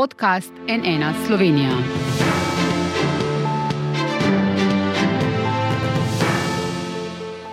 podcast 0.00 0.52
NN 0.68 1.26
Slovenija. 1.26 1.70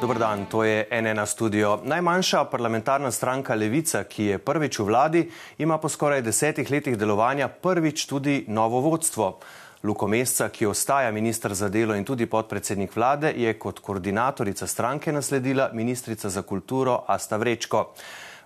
Dobar 0.01 0.19
dan, 0.19 0.45
to 0.45 0.63
je 0.63 0.87
NN 1.01 1.25
studio. 1.25 1.79
Najmanjša 1.83 2.45
parlamentarna 2.45 3.11
stranka 3.11 3.55
Levica, 3.55 4.03
ki 4.03 4.23
je 4.23 4.37
prvič 4.37 4.79
v 4.79 4.83
vladi, 4.83 5.25
ima 5.57 5.77
po 5.77 5.89
skoraj 5.89 6.21
desetih 6.21 6.71
letih 6.71 6.97
delovanja 6.97 7.47
prvič 7.47 8.05
tudi 8.05 8.45
novo 8.47 8.79
vodstvo. 8.79 9.39
Luko 9.83 10.07
Mesca, 10.07 10.47
ki 10.49 10.65
ostaja 10.65 11.11
ministr 11.11 11.53
za 11.53 11.69
delo 11.69 11.95
in 11.95 12.05
tudi 12.05 12.25
podpredsednik 12.25 12.95
vlade, 12.95 13.33
je 13.35 13.59
kot 13.59 13.79
koordinatorica 13.79 14.67
stranke 14.67 15.11
nasledila 15.11 15.69
ministrica 15.73 16.29
za 16.29 16.41
kulturo 16.41 17.03
Asta 17.07 17.37
Vrečko. 17.37 17.93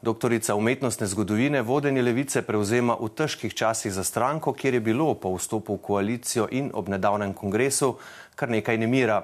Doktorica 0.02 0.56
umetnostne 0.56 1.08
zgodovine 1.08 1.62
vodenje 1.62 2.02
levice 2.02 2.42
prevzema 2.42 2.96
v 3.00 3.10
težkih 3.10 3.54
časih 3.54 3.94
za 3.94 4.04
stranko, 4.04 4.54
kjer 4.54 4.74
je 4.74 4.80
bilo 4.80 5.14
po 5.14 5.36
vstopu 5.36 5.76
v 5.76 5.82
koalicijo 5.82 6.48
in 6.52 6.72
ob 6.74 6.90
nedavnem 6.90 7.34
kongresu 7.34 7.96
kar 8.36 8.50
nekaj 8.50 8.78
nemira. 8.78 9.22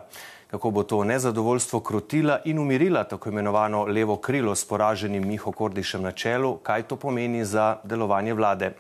Kako 0.47 0.71
bo 0.71 0.83
to 0.83 1.03
nezadovoljstvo 1.03 1.79
krotila 1.79 2.39
in 2.45 2.59
umirila 2.59 3.03
tako 3.03 3.29
imenovano 3.29 3.83
levo 3.85 4.17
krilo 4.17 4.55
s 4.55 4.66
poraženim 4.66 5.27
Miho 5.27 5.52
Kordišem 5.52 6.02
na 6.02 6.11
čelu, 6.11 6.57
kaj 6.63 6.83
to 6.83 6.95
pomeni 6.95 7.45
za 7.45 7.77
delovanje 7.83 8.33
vlade? 8.33 8.71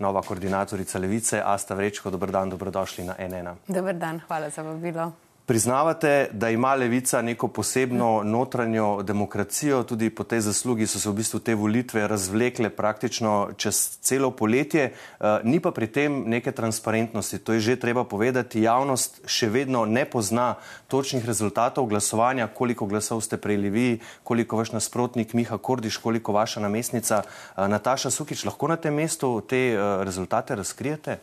nova 0.00 0.22
koordinatorica 0.22 0.98
Levice, 0.98 1.42
Asta 1.44 1.74
Vrečko. 1.74 2.10
Dobr 2.10 2.30
dan, 2.30 2.50
dobrodošli 2.50 3.04
na 3.04 3.14
NN. 3.18 3.56
Dobr 3.68 3.92
dan, 3.92 4.20
hvala 4.26 4.50
za 4.50 4.62
vabilo. 4.62 5.12
Priznavate, 5.50 6.28
da 6.32 6.50
ima 6.50 6.74
levica 6.74 7.22
neko 7.22 7.48
posebno 7.48 8.22
notranjo 8.22 9.02
demokracijo, 9.02 9.82
tudi 9.82 10.10
po 10.10 10.24
tej 10.24 10.40
zaslugi 10.40 10.86
so 10.86 11.00
se 11.00 11.10
v 11.10 11.12
bistvu 11.12 11.40
te 11.40 11.54
volitve 11.54 12.04
razvlekle 12.08 12.70
praktično 12.70 13.50
čez 13.56 13.98
celo 14.00 14.30
poletje, 14.30 14.84
eh, 14.84 15.40
ni 15.44 15.60
pa 15.60 15.70
pri 15.70 15.86
tem 15.86 16.22
neke 16.26 16.52
transparentnosti. 16.52 17.38
To 17.38 17.52
je 17.52 17.60
že 17.60 17.76
treba 17.76 18.04
povedati. 18.04 18.62
Javnost 18.62 19.20
še 19.26 19.48
vedno 19.48 19.84
ne 19.84 20.04
pozna 20.04 20.54
točnih 20.88 21.26
rezultatov 21.26 21.86
glasovanja, 21.86 22.46
koliko 22.46 22.86
glasov 22.86 23.20
ste 23.20 23.36
prejeli 23.36 23.70
vi, 23.70 24.00
koliko 24.22 24.56
vaš 24.56 24.70
nasprotnik 24.72 25.34
Miha 25.34 25.58
Kordiš, 25.58 25.96
koliko 25.96 26.32
vaša 26.32 26.60
namestnica 26.60 27.22
eh, 27.26 27.68
Nataša 27.68 28.10
Sukič. 28.10 28.44
Lahko 28.44 28.68
na 28.68 28.76
tem 28.76 28.94
mestu 28.94 29.40
te 29.40 29.74
eh, 29.74 30.04
rezultate 30.04 30.54
razkrijete? 30.54 31.18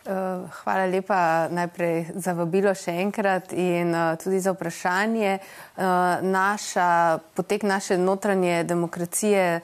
Eh, 0.00 0.12
hvala 0.64 0.86
lepa 0.86 1.48
najprej 1.52 2.06
za 2.16 2.32
vabilo 2.32 2.72
še 2.72 2.94
enkrat 3.02 3.50
in 3.52 3.92
uh, 3.92 4.14
tudi 4.16 4.38
za 4.40 4.54
vprašanje. 4.54 5.34
Uh, 5.76 6.24
naša, 6.24 7.18
potek 7.36 7.66
naše 7.68 7.98
notranje 8.00 8.64
demokracije 8.64 9.60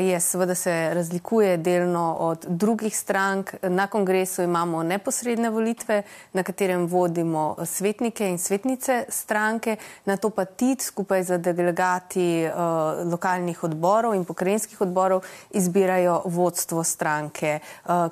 je 0.00 0.20
seveda 0.20 0.54
se 0.54 0.72
razlikuje 0.94 1.56
delno 1.56 2.16
od 2.20 2.46
drugih 2.48 2.96
strank. 2.96 3.54
Na 3.62 3.86
kongresu 3.86 4.42
imamo 4.42 4.82
neposredne 4.82 5.50
volitve, 5.50 6.02
na 6.32 6.42
katerem 6.42 6.86
vodimo 6.86 7.56
svetnike 7.64 8.28
in 8.30 8.38
svetnice 8.38 9.04
stranke, 9.08 9.76
na 10.04 10.16
to 10.16 10.30
pa 10.30 10.44
TIT 10.44 10.82
skupaj 10.82 11.22
z 11.22 11.38
delegati 11.38 12.46
lokalnih 13.10 13.64
odborov 13.64 14.14
in 14.14 14.24
pokrajinskih 14.24 14.80
odborov 14.80 15.24
izbirajo 15.50 16.22
vodstvo 16.24 16.84
stranke, 16.84 17.58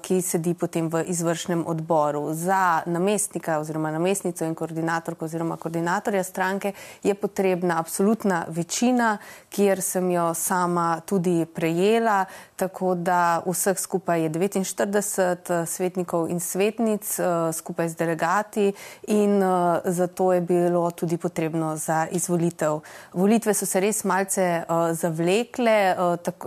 ki 0.03 0.21
sedi 0.23 0.55
potem 0.55 0.91
v 0.91 1.05
izvršnem 1.15 1.54
izvršnem 1.55 1.65
odboru 1.67 2.35
za 2.35 2.83
namestnika 2.87 3.59
oziroma 3.59 3.91
namestnico 3.91 4.45
in 4.45 4.55
koordinatorko 4.55 5.25
oziroma 5.25 5.57
koordinatorja 5.57 6.23
stranke 6.23 6.73
je 7.03 7.15
potrebna 7.15 7.79
absolutna 7.79 8.45
večina, 8.49 9.19
kjer 9.51 9.83
sem 9.83 10.11
jo 10.11 10.35
sama 10.35 11.01
tudi 11.07 11.47
prejela, 11.47 12.25
tako 12.57 12.95
da 12.95 13.43
vseh 13.47 13.79
skupaj 13.79 14.23
je 14.23 14.31
49 14.31 15.63
eh, 15.63 15.67
svetnikov 15.67 16.31
in 16.31 16.41
svetnic 16.41 17.19
eh, 17.19 17.53
skupaj 17.53 17.89
z 17.89 17.97
delegati 17.97 18.73
in 19.07 19.43
eh, 19.43 19.81
zato 19.85 20.33
je 20.33 20.41
bilo 20.41 20.91
tudi 20.91 21.17
potrebno 21.17 21.77
za 21.77 22.07
izvolitev. 22.11 22.81
Volitve 23.13 23.55
so 23.55 23.67
se 23.67 23.81
res 23.81 24.05
malce 24.05 24.65
zavlekle, 24.93 25.95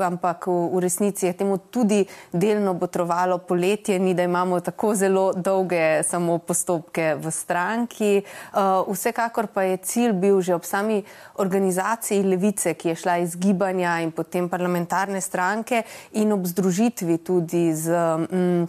ampak 0.04 0.48
v 0.48 0.80
resnici 0.80 1.26
je 1.26 1.34
temu 1.34 1.58
tudi 1.58 2.06
delno 2.32 2.74
botrovalo 2.74 3.38
poletje, 3.38 4.00
ni 4.00 4.14
da 4.14 4.24
imamo 4.24 4.60
tako 4.60 4.96
zelo 4.98 5.30
dolge 5.34 6.02
samo 6.04 6.40
postopke 6.42 7.14
v 7.22 7.32
stranki. 7.32 8.12
Uh, 8.52 8.82
vsekakor 8.90 9.48
pa 9.54 9.68
je 9.70 9.78
cilj 9.78 10.18
bil 10.18 10.42
že 10.42 10.58
ob 10.58 10.66
sami 10.66 11.04
organizaciji 11.38 12.26
levice, 12.26 12.74
ki 12.74 12.94
je 12.94 13.00
šla 13.06 13.20
iz 13.22 13.38
gibanja 13.38 14.00
in 14.02 14.12
potem 14.12 14.50
parlamentarne 14.50 15.22
stranke 15.22 15.86
in 16.18 16.34
ob 16.34 16.50
združitvi 16.50 17.22
tudi 17.22 17.70
z. 17.78 17.94
Um, 17.94 18.68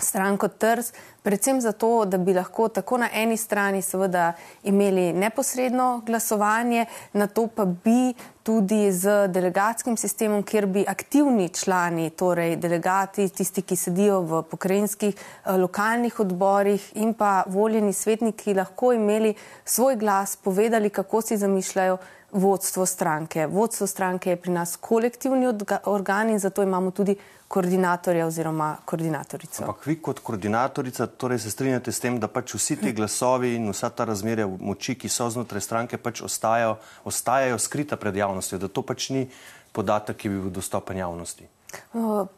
stranko 0.00 0.48
TRS, 0.48 0.92
predvsem 1.22 1.60
zato, 1.60 2.04
da 2.04 2.18
bi 2.18 2.34
lahko 2.34 2.68
tako 2.68 2.98
na 2.98 3.08
eni 3.12 3.36
strani 3.36 3.82
seveda 3.82 4.32
imeli 4.62 5.12
neposredno 5.12 6.02
glasovanje, 6.06 6.86
na 7.12 7.26
to 7.26 7.46
pa 7.46 7.64
bi 7.64 8.14
tudi 8.42 8.92
z 8.92 9.28
delegatskim 9.28 9.96
sistemom, 9.96 10.42
kjer 10.42 10.66
bi 10.66 10.84
aktivni 10.88 11.48
člani, 11.48 12.10
torej 12.10 12.56
delegati, 12.56 13.28
tisti, 13.28 13.62
ki 13.62 13.76
sedijo 13.76 14.20
v 14.20 14.42
pokrajinskih 14.50 15.14
eh, 15.14 15.56
lokalnih 15.56 16.20
odborih 16.20 16.92
in 16.94 17.14
pa 17.14 17.42
voljeni 17.46 17.92
svetniki 17.92 18.54
lahko 18.54 18.92
imeli 18.92 19.34
svoj 19.64 19.96
glas, 19.96 20.36
povedali, 20.36 20.90
kako 20.90 21.20
si 21.20 21.36
zamišljajo 21.36 21.98
vodstvo 22.32 22.86
stranke. 22.86 23.46
Vodstvo 23.46 23.86
stranke 23.86 24.30
je 24.30 24.36
pri 24.36 24.52
nas 24.52 24.76
kolektivni 24.76 25.46
organ 25.84 26.30
in 26.30 26.38
zato 26.38 26.62
imamo 26.62 26.90
tudi 26.90 27.16
koordinatorja 27.48 28.26
oziroma 28.26 28.76
koordinatorico. 28.84 29.62
Ampak 29.62 29.86
vi 29.86 29.96
kot 30.02 30.20
koordinatorica 30.22 31.06
torej 31.06 31.38
se 31.38 31.50
strinjate 31.50 31.92
s 31.92 32.00
tem, 32.00 32.20
da 32.20 32.28
pač 32.28 32.54
vsi 32.54 32.76
ti 32.76 32.92
glasovi 32.92 33.54
in 33.58 33.70
vsa 33.72 33.90
ta 33.90 34.04
razmerja 34.06 34.46
moči, 34.46 34.94
ki 34.94 35.08
so 35.08 35.26
znotraj 35.30 35.64
stranke, 35.66 35.98
pač 35.98 36.22
ostajajo, 36.22 36.76
ostajajo 37.04 37.58
skrita 37.58 37.96
pred 37.96 38.16
javnostjo, 38.16 38.58
da 38.58 38.68
to 38.68 38.86
pač 38.86 39.10
ni 39.10 39.26
podatek, 39.72 40.16
ki 40.16 40.28
bi 40.28 40.44
bil 40.44 40.54
dostopen 40.60 41.02
javnosti. 41.02 41.48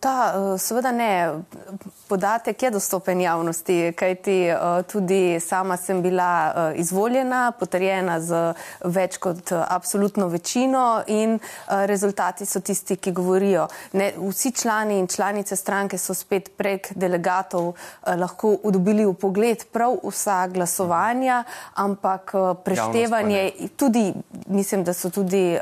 Ta, 0.01 0.35
seveda 0.59 0.93
ne. 0.93 1.33
Podatek 2.09 2.63
je 2.63 2.71
dostopen 2.71 3.21
javnosti, 3.21 3.93
kajti 3.97 4.37
tudi 4.93 5.41
sama 5.41 5.77
sem 5.77 6.03
bila 6.03 6.53
izvoljena, 6.77 7.53
potrjena 7.61 8.19
z 8.21 8.41
več 8.85 9.17
kot 9.17 9.53
absolutno 9.53 10.27
večino 10.29 11.03
in 11.07 11.39
rezultati 11.69 12.47
so 12.47 12.61
tisti, 12.61 12.97
ki 12.97 13.13
govorijo. 13.13 13.67
Ne, 13.93 14.13
vsi 14.19 14.53
člani 14.53 14.99
in 14.99 15.07
članice 15.07 15.57
stranke 15.57 15.99
so 15.99 16.15
spet 16.15 16.51
prek 16.57 16.93
delegatov 16.97 17.73
lahko 18.07 18.57
udobili 18.63 19.07
v 19.07 19.15
pogled 19.15 19.65
prav 19.73 19.97
vsa 20.05 20.47
glasovanja, 20.53 21.45
ampak 21.75 22.35
preštevanje 22.65 23.51
tudi, 23.77 24.13
mislim, 24.47 24.85
da 24.85 24.93
so 24.93 25.11
tudi, 25.11 25.57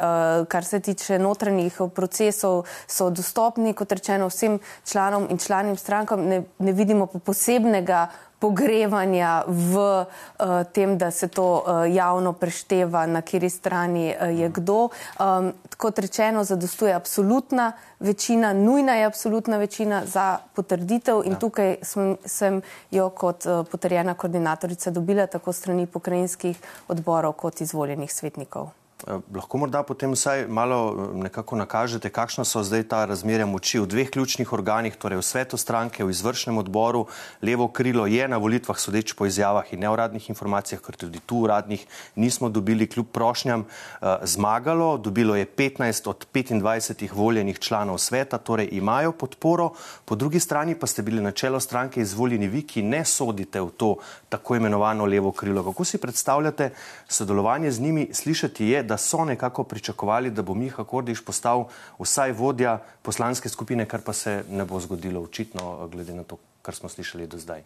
kar 0.49 0.65
se 0.65 0.81
tiče 0.81 1.19
notranjih 1.19 1.79
procesov, 1.95 2.65
so 2.87 3.11
dostopni 3.11 3.60
dostopni, 3.61 3.75
kot 3.75 3.93
rečeno, 3.93 4.29
vsem 4.29 4.59
članom 4.85 5.29
in 5.31 5.39
članim 5.39 5.77
strankam, 5.77 6.25
ne, 6.29 6.43
ne 6.59 6.73
vidimo 6.73 7.07
posebnega 7.07 8.09
pogrevanja 8.41 9.45
v 9.47 9.77
uh, 9.77 10.65
tem, 10.73 10.97
da 10.99 11.11
se 11.11 11.29
to 11.29 11.61
uh, 11.61 11.95
javno 11.95 12.33
prešteva, 12.33 13.07
na 13.07 13.21
kateri 13.21 13.51
strani 13.51 14.15
uh, 14.15 14.39
je 14.39 14.49
kdo. 14.49 14.89
Um, 15.21 15.53
kot 15.77 15.99
rečeno, 15.99 16.45
zadostuje 16.45 16.95
absolutna 16.95 17.73
večina, 18.01 18.53
nujna 18.53 18.95
je 18.95 19.05
absolutna 19.05 19.59
večina 19.59 20.03
za 20.07 20.39
potrditev 20.55 21.23
in 21.25 21.33
ja. 21.33 21.39
tukaj 21.39 21.77
sem, 21.83 22.17
sem 22.25 22.63
jo 22.91 23.11
kot 23.11 23.47
uh, 23.47 23.67
potrjena 23.67 24.15
koordinatorica 24.15 24.91
dobila 24.91 25.27
tako 25.27 25.53
strani 25.53 25.87
pokrajinskih 25.87 26.57
odborov 26.89 27.33
kot 27.33 27.61
izvoljenih 27.61 28.13
svetnikov. 28.13 28.80
Eh, 29.07 29.21
lahko 29.35 29.59
morda 29.59 29.81
potem 29.83 30.13
vsaj 30.13 30.45
malo 30.49 30.79
eh, 30.93 31.17
nekako 31.25 31.57
nakažete, 31.57 32.11
kakšna 32.13 32.45
so 32.45 32.61
zdaj 32.61 32.83
ta 32.93 33.05
razmerja 33.09 33.47
moči 33.49 33.81
v 33.81 33.89
dveh 33.89 34.11
ključnih 34.13 34.53
organih, 34.53 34.97
torej 35.01 35.23
v 35.23 35.25
svetu 35.25 35.57
stranke, 35.57 36.05
v 36.05 36.13
izvršnem 36.13 36.59
odboru. 36.61 37.07
Levo 37.41 37.69
krilo 37.73 38.05
je 38.07 38.29
na 38.29 38.37
volitvah, 38.37 38.77
sodeč 38.77 39.15
po 39.17 39.25
izjavah 39.25 39.65
in 39.73 39.81
neuradnih 39.81 40.29
informacijah, 40.29 40.83
ker 40.85 40.99
tudi 41.01 41.23
tu 41.25 41.47
uradnih 41.47 41.87
nismo 42.17 42.51
dobili 42.53 42.87
kljub 42.87 43.09
prošnjam, 43.09 43.65
eh, 43.65 44.19
zmagalo. 44.23 44.99
Dobilo 44.99 45.37
je 45.37 45.47
15 45.49 46.07
od 46.07 46.27
25 46.33 47.17
voljenih 47.17 47.59
članov 47.59 47.99
sveta, 47.99 48.39
torej 48.39 48.69
imajo 48.73 49.13
podporo. 49.13 49.73
Po 50.05 50.15
drugi 50.15 50.41
strani 50.41 50.75
pa 50.75 50.87
ste 50.87 51.03
bili 51.03 51.23
na 51.23 51.33
čelo 51.33 51.61
stranke 51.61 52.01
izvoljeni 52.01 52.49
vi, 52.49 52.63
ki 52.63 52.83
ne 52.83 53.05
sodite 53.05 53.61
v 53.61 53.71
to 53.77 53.97
tako 54.29 54.57
imenovano 54.57 55.05
levo 55.05 55.33
krilo. 55.33 55.65
Kako 55.65 55.85
si 55.85 55.99
predstavljate 55.99 56.71
sodelovanje 57.09 57.71
z 57.71 57.81
njimi? 57.81 58.09
Slišati 58.13 58.67
je, 58.67 58.90
da 58.91 58.97
so 58.99 59.25
nekako 59.25 59.65
pričakovali, 59.65 60.31
da 60.35 60.43
bo 60.43 60.55
Miha 60.55 60.85
Kordiš 60.85 61.23
postal 61.25 61.69
vsaj 61.99 62.33
vodja 62.33 62.79
poslanske 63.03 63.49
skupine, 63.49 63.87
kar 63.87 64.03
pa 64.03 64.13
se 64.13 64.43
ne 64.51 64.67
bo 64.67 64.81
zgodilo 64.81 65.23
očitno, 65.23 65.89
glede 65.93 66.15
na 66.15 66.25
to, 66.27 66.41
kar 66.63 66.75
smo 66.75 66.89
slišali 66.89 67.29
do 67.31 67.39
zdaj. 67.39 67.63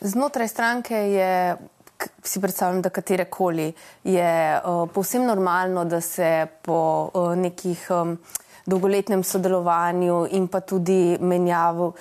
Znotraj 0.00 0.48
stranke 0.48 0.94
je, 0.94 1.56
si 2.22 2.40
predstavljam, 2.40 2.82
da 2.82 2.90
katerekoli 2.90 3.72
je 4.04 4.30
uh, 4.58 4.86
povsem 4.94 5.26
normalno, 5.26 5.84
da 5.84 6.00
se 6.00 6.46
po 6.62 7.10
uh, 7.14 7.34
nekih 7.36 7.86
um, 7.90 8.16
dolgoletnem 8.66 9.22
sodelovanju 9.22 10.26
in 10.30 10.48
pa 10.48 10.60
tudi 10.60 11.16
menjavu 11.20 11.92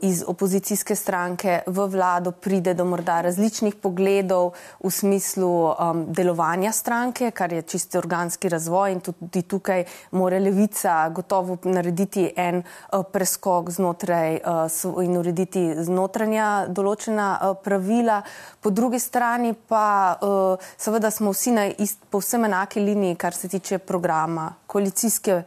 iz 0.00 0.24
opozicijske 0.26 0.94
stranke 0.96 1.60
v 1.66 1.86
vlado 1.86 2.30
pride 2.30 2.74
do 2.74 2.84
morda 2.84 3.20
različnih 3.20 3.74
pogledov 3.74 4.52
v 4.84 4.90
smislu 4.90 5.50
um, 5.50 6.04
delovanja 6.12 6.72
stranke, 6.72 7.30
kar 7.30 7.52
je 7.52 7.62
čisto 7.62 7.98
organski 7.98 8.48
razvoj 8.48 8.92
in 8.92 9.00
tudi 9.00 9.42
tukaj 9.42 9.84
mora 10.10 10.38
levica 10.38 11.08
gotovo 11.08 11.58
narediti 11.64 12.32
en 12.36 12.62
uh, 12.62 13.02
preskok 13.12 13.70
znotraj 13.70 14.40
uh, 14.44 15.04
in 15.04 15.16
urediti 15.18 15.66
znotranja 15.82 16.66
določena 16.68 17.28
uh, 17.40 17.56
pravila. 17.62 18.22
Po 18.60 18.70
drugi 18.70 18.98
strani 18.98 19.54
pa 19.54 20.16
uh, 20.20 20.68
seveda 20.78 21.10
smo 21.10 21.32
vsi 21.34 21.54
na 21.56 21.66
ist, 21.78 21.98
povsem 22.10 22.44
enaki 22.44 22.80
liniji, 22.80 23.16
kar 23.16 23.34
se 23.34 23.48
tiče 23.48 23.78
programa, 23.78 24.52
koalicijske 24.66 25.42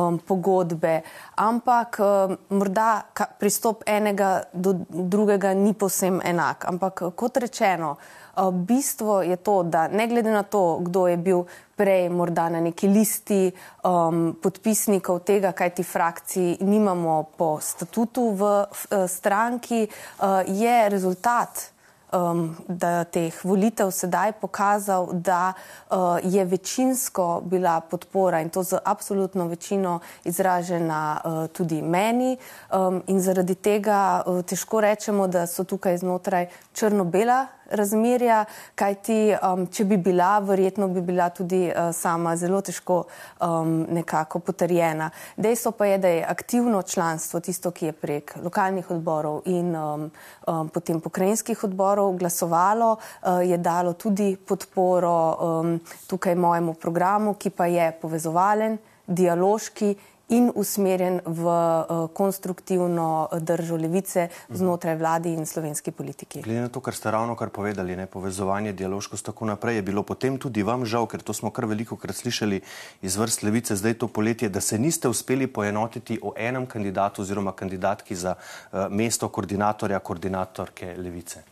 um, 0.00 0.18
pogodbe, 0.18 1.00
ampak 1.36 1.98
um, 2.00 2.36
morda 2.48 3.02
ka, 3.12 3.26
pristop 3.38 3.84
enega 3.86 4.42
do 4.52 4.72
drugega 4.88 5.52
ni 5.54 5.74
povsem 5.74 6.20
enak. 6.24 6.64
Ampak 6.64 7.02
kot 7.16 7.36
rečeno, 7.36 7.96
uh, 7.96 8.50
bistvo 8.50 9.22
je 9.22 9.36
to, 9.36 9.62
da 9.62 9.88
ne 9.88 10.06
glede 10.08 10.32
na 10.32 10.42
to, 10.42 10.78
kdo 10.80 11.06
je 11.06 11.16
bil 11.16 11.44
prej 11.76 12.08
morda 12.08 12.48
na 12.48 12.60
neki 12.60 12.88
listi 12.88 13.50
um, 13.84 14.36
podpisnikov 14.42 15.22
tega, 15.24 15.52
kaj 15.52 15.74
ti 15.76 15.82
frakciji 15.82 16.56
nimamo 16.60 17.22
po 17.36 17.58
statutu 17.60 18.30
v, 18.30 18.54
v, 18.68 19.04
v 19.04 19.08
stranki, 19.08 19.84
uh, 19.86 20.40
je 20.46 20.88
rezultat 20.88 21.79
um, 22.12 22.56
da 22.68 23.04
teh 23.04 23.34
volitev 23.44 23.90
sedaj 23.90 24.32
pokazal, 24.32 25.08
da 25.12 25.52
uh, 25.52 26.18
je 26.22 26.44
večinsko 26.44 27.40
bila 27.44 27.80
podpora 27.80 28.40
in 28.40 28.50
to 28.50 28.62
z 28.62 28.78
absolutno 28.84 29.46
večino 29.46 30.00
izražena 30.24 31.20
uh, 31.24 31.46
tudi 31.46 31.82
meni. 31.82 32.36
Um, 32.72 33.02
in 33.06 33.20
zaradi 33.20 33.54
tega 33.54 34.22
uh, 34.26 34.42
težko 34.44 34.80
rečemo, 34.80 35.26
da 35.26 35.46
so 35.46 35.64
tukaj 35.64 35.98
znotraj 35.98 36.46
črno-bela 36.72 37.46
razmerja, 37.70 38.44
kajti 38.74 39.18
um, 39.36 39.66
če 39.66 39.84
bi 39.84 39.96
bila, 39.96 40.38
verjetno 40.44 40.88
bi 40.88 41.02
bila 41.04 41.28
tudi 41.34 41.66
uh, 41.68 41.90
sama 41.94 42.34
zelo 42.36 42.60
težko 42.60 43.02
um, 43.40 43.86
nekako 43.90 44.40
potrjena. 44.44 45.10
Dejstvo 45.36 45.72
pa 45.78 45.86
je, 45.86 45.98
da 45.98 46.08
je 46.08 46.26
aktivno 46.28 46.82
članstvo 46.82 47.40
tisto, 47.40 47.70
ki 47.70 47.90
je 47.90 47.92
prek 47.92 48.34
lokalnih 48.42 48.90
odborov 48.90 49.42
in 49.46 49.74
um, 49.76 50.10
um, 50.46 50.68
potem 50.68 51.00
pokrajinskih 51.00 51.64
odborov 51.64 52.16
glasovalo, 52.18 52.92
uh, 52.96 53.40
je 53.46 53.58
dalo 53.58 53.92
tudi 53.92 54.36
podporo 54.36 55.16
um, 55.40 55.74
tukaj 56.06 56.34
mojemu 56.34 56.74
programu, 56.74 57.34
ki 57.34 57.50
pa 57.50 57.66
je 57.66 57.90
povezovalen, 58.02 58.78
dialoški 59.06 59.94
in 60.30 60.50
usmerjen 60.54 61.20
v 61.24 61.44
uh, 61.46 62.08
konstruktivno 62.14 63.28
držo 63.40 63.76
levice 63.76 64.28
znotraj 64.48 64.96
vladi 64.96 65.34
in 65.34 65.46
slovenski 65.46 65.90
politiki. 65.90 66.42
Glede 66.42 66.60
na 66.60 66.68
to, 66.68 66.80
kar 66.80 66.94
ste 66.94 67.10
ravno 67.10 67.36
kar 67.36 67.50
povedali, 67.50 67.96
ne 67.96 68.06
povezovanje, 68.06 68.72
dialoškost 68.72 69.26
tako 69.26 69.50
naprej, 69.50 69.76
je 69.76 69.82
bilo 69.82 70.02
potem 70.02 70.38
tudi 70.38 70.62
vam 70.62 70.84
žal, 70.86 71.06
ker 71.06 71.22
to 71.22 71.34
smo 71.34 71.50
kar 71.50 71.66
veliko 71.66 71.96
krat 71.96 72.16
slišali 72.16 72.60
iz 73.02 73.16
vrst 73.16 73.42
levice 73.42 73.76
zdaj 73.76 73.94
to 73.94 74.08
poletje, 74.08 74.48
da 74.48 74.60
se 74.60 74.78
niste 74.78 75.08
uspeli 75.08 75.46
poenotiti 75.46 76.18
o 76.22 76.34
enem 76.36 76.66
kandidatu 76.66 77.22
oziroma 77.22 77.52
kandidatki 77.52 78.16
za 78.16 78.34
uh, 78.34 78.86
mesto 78.90 79.28
koordinatorja, 79.28 79.98
koordinatorke 79.98 80.94
levice. 80.98 81.42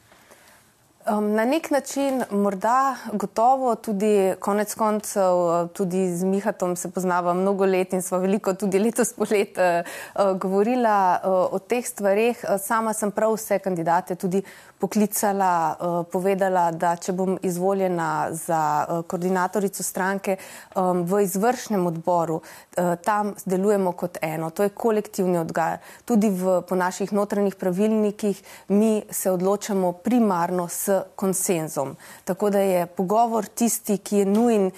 Um, 1.11 1.33
na 1.33 1.45
nek 1.45 1.71
način, 1.71 2.23
morda 2.31 2.97
gotovo, 3.13 3.75
tudi 3.75 4.35
konec 4.41 4.75
koncev, 4.75 5.69
tudi 5.73 6.17
z 6.17 6.25
Mihatom 6.25 6.77
se 6.77 6.91
poznava 6.91 7.35
mnogo 7.35 7.67
let 7.67 7.93
in 7.93 8.03
smo 8.03 8.19
veliko 8.19 8.55
tudi 8.55 8.79
letos 8.79 9.13
polet 9.13 9.59
uh, 9.59 10.39
govorila 10.39 11.21
uh, 11.25 11.31
o 11.55 11.59
teh 11.59 11.87
stvarih. 11.87 12.45
Sama 12.59 12.93
sem 12.93 13.11
prav 13.11 13.33
vse 13.37 13.59
kandidate 13.59 14.15
tudi 14.15 14.43
poklicala, 14.79 15.77
uh, 15.81 16.07
povedala, 16.13 16.71
da 16.71 16.95
če 16.97 17.13
bom 17.13 17.39
izvoljena 17.43 18.29
za 18.33 18.63
uh, 18.87 19.03
koordinatorico 19.07 19.83
stranke 19.83 20.37
v 20.79 21.23
izvršnem 21.25 21.87
odboru, 21.87 22.39
uh, 22.39 22.95
tam 23.05 23.35
delujemo 23.45 23.93
kot 23.93 24.19
eno. 24.23 24.51
To 24.51 24.63
je 24.63 24.71
kolektivni 24.71 25.39
odgaj. 25.39 25.79
Tudi 26.05 26.31
v, 26.31 26.61
po 26.69 26.79
naših 26.79 27.13
notranjih 27.13 27.57
pravilnikih 27.59 28.43
mi 28.69 29.03
se 29.11 29.31
odločamo 29.31 29.93
primarno 29.93 30.69
s 30.69 31.01
konsenzom. 31.17 31.97
Tako 32.25 32.51
da 32.51 32.63
je 32.63 32.87
pogovor 32.87 33.47
tisti, 33.47 33.99
ki 33.99 34.23
je 34.23 34.27
nujen 34.27 34.71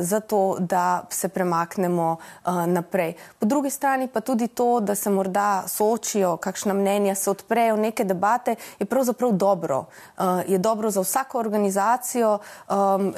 za 0.00 0.20
to, 0.20 0.56
da 0.58 1.06
se 1.10 1.28
premaknemo 1.28 2.16
naprej. 2.66 3.14
Po 3.38 3.46
drugi 3.46 3.70
strani 3.70 4.08
pa 4.08 4.20
tudi 4.20 4.48
to, 4.48 4.80
da 4.80 4.94
se 4.94 5.10
morda 5.10 5.64
soočijo, 5.68 6.36
kakšna 6.36 6.74
mnenja 6.74 7.14
se 7.14 7.30
odprejo, 7.30 7.76
neke 7.76 8.04
debate, 8.04 8.56
je 8.78 8.86
pravzaprav 8.86 9.32
dobro. 9.32 9.43
Uh, 9.44 10.24
je 10.46 10.58
dobro 10.58 10.90
za 10.90 11.00
vsako 11.00 11.38
organizacijo, 11.38 12.38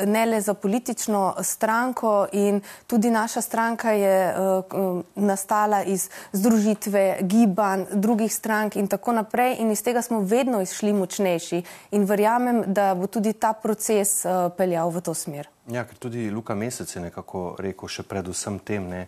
ne 0.06 0.26
le 0.26 0.40
za 0.40 0.55
politično 0.55 1.34
stranko 1.43 2.26
in 2.32 2.61
tudi 2.87 3.11
naša 3.11 3.40
stranka 3.40 3.90
je 3.90 4.34
uh, 4.34 5.02
nastala 5.14 5.82
iz 5.82 6.08
združitve 6.32 7.19
gibanj, 7.20 7.84
drugih 7.93 8.34
strank 8.34 8.76
in 8.76 8.88
tako 8.88 9.12
naprej 9.12 9.56
in 9.58 9.70
iz 9.70 9.82
tega 9.82 10.02
smo 10.02 10.20
vedno 10.20 10.61
izšli 10.62 10.93
močnejši 10.93 11.62
in 11.90 12.05
verjamem, 12.05 12.64
da 12.67 12.94
bo 12.94 13.06
tudi 13.06 13.32
ta 13.32 13.52
proces 13.52 14.25
uh, 14.25 14.52
peljal 14.56 14.90
v 14.90 15.00
to 15.00 15.14
smer. 15.14 15.49
Ja, 15.70 15.84
ker 15.84 15.99
tudi 15.99 16.31
Luka 16.31 16.55
Mesec 16.55 16.96
je 16.96 17.02
nekako 17.02 17.56
rekel 17.58 17.88
še 17.88 18.02
predvsem 18.02 18.58
tem, 18.58 18.88
ne, 18.88 19.06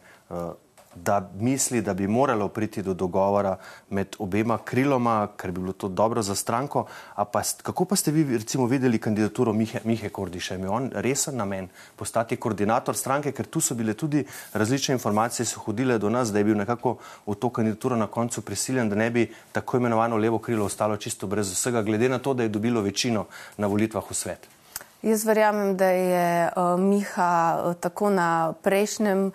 da 1.04 1.30
misli, 1.40 1.82
da 1.82 1.94
bi 1.94 2.06
moralo 2.06 2.48
priti 2.48 2.82
do 2.82 2.94
dogovora 2.94 3.56
med 3.90 4.16
obema 4.18 4.58
kriloma, 4.58 5.28
ker 5.36 5.50
bi 5.50 5.60
bilo 5.60 5.72
to 5.72 5.88
dobro 5.88 6.22
za 6.22 6.34
stranko. 6.34 6.86
Pa, 7.14 7.42
kako 7.62 7.84
pa 7.84 7.96
ste 7.96 8.10
vi 8.10 8.38
recimo 8.38 8.66
videli 8.66 8.98
kandidaturo 8.98 9.52
Mihe, 9.52 9.80
Mihe 9.84 10.08
Kordiša? 10.08 10.54
Je 10.54 10.68
on 10.68 10.90
resen 10.94 11.36
namen 11.36 11.68
postati 11.96 12.36
koordinator 12.36 12.96
stranke, 12.96 13.32
ker 13.32 13.46
tu 13.46 13.60
so 13.60 13.74
bile 13.74 13.94
tudi 13.94 14.24
različne 14.52 14.92
informacije, 14.92 15.46
so 15.46 15.60
hodile 15.60 15.98
do 15.98 16.10
nas, 16.10 16.32
da 16.32 16.38
je 16.38 16.44
bil 16.44 16.56
nekako 16.56 16.96
v 17.26 17.34
to 17.34 17.50
kandidaturo 17.50 17.96
na 17.96 18.06
koncu 18.06 18.42
prisiljen, 18.42 18.88
da 18.88 18.96
ne 18.96 19.10
bi 19.10 19.28
tako 19.52 19.76
imenovano 19.76 20.16
levo 20.16 20.38
krilo 20.38 20.64
ostalo 20.64 20.96
čisto 20.96 21.26
brez 21.26 21.52
vsega, 21.52 21.82
glede 21.82 22.08
na 22.08 22.18
to, 22.18 22.34
da 22.34 22.42
je 22.42 22.48
dobilo 22.48 22.80
večino 22.80 23.26
na 23.56 23.66
volitvah 23.66 24.10
v 24.10 24.14
svet. 24.14 24.48
Jaz 25.02 25.24
verjamem, 25.24 25.76
da 25.76 25.86
je 25.86 26.50
uh, 26.56 26.80
Miha 26.80 27.62
uh, 27.64 27.74
tako 27.74 28.10
na 28.10 28.52
prejšnjem 28.62 29.30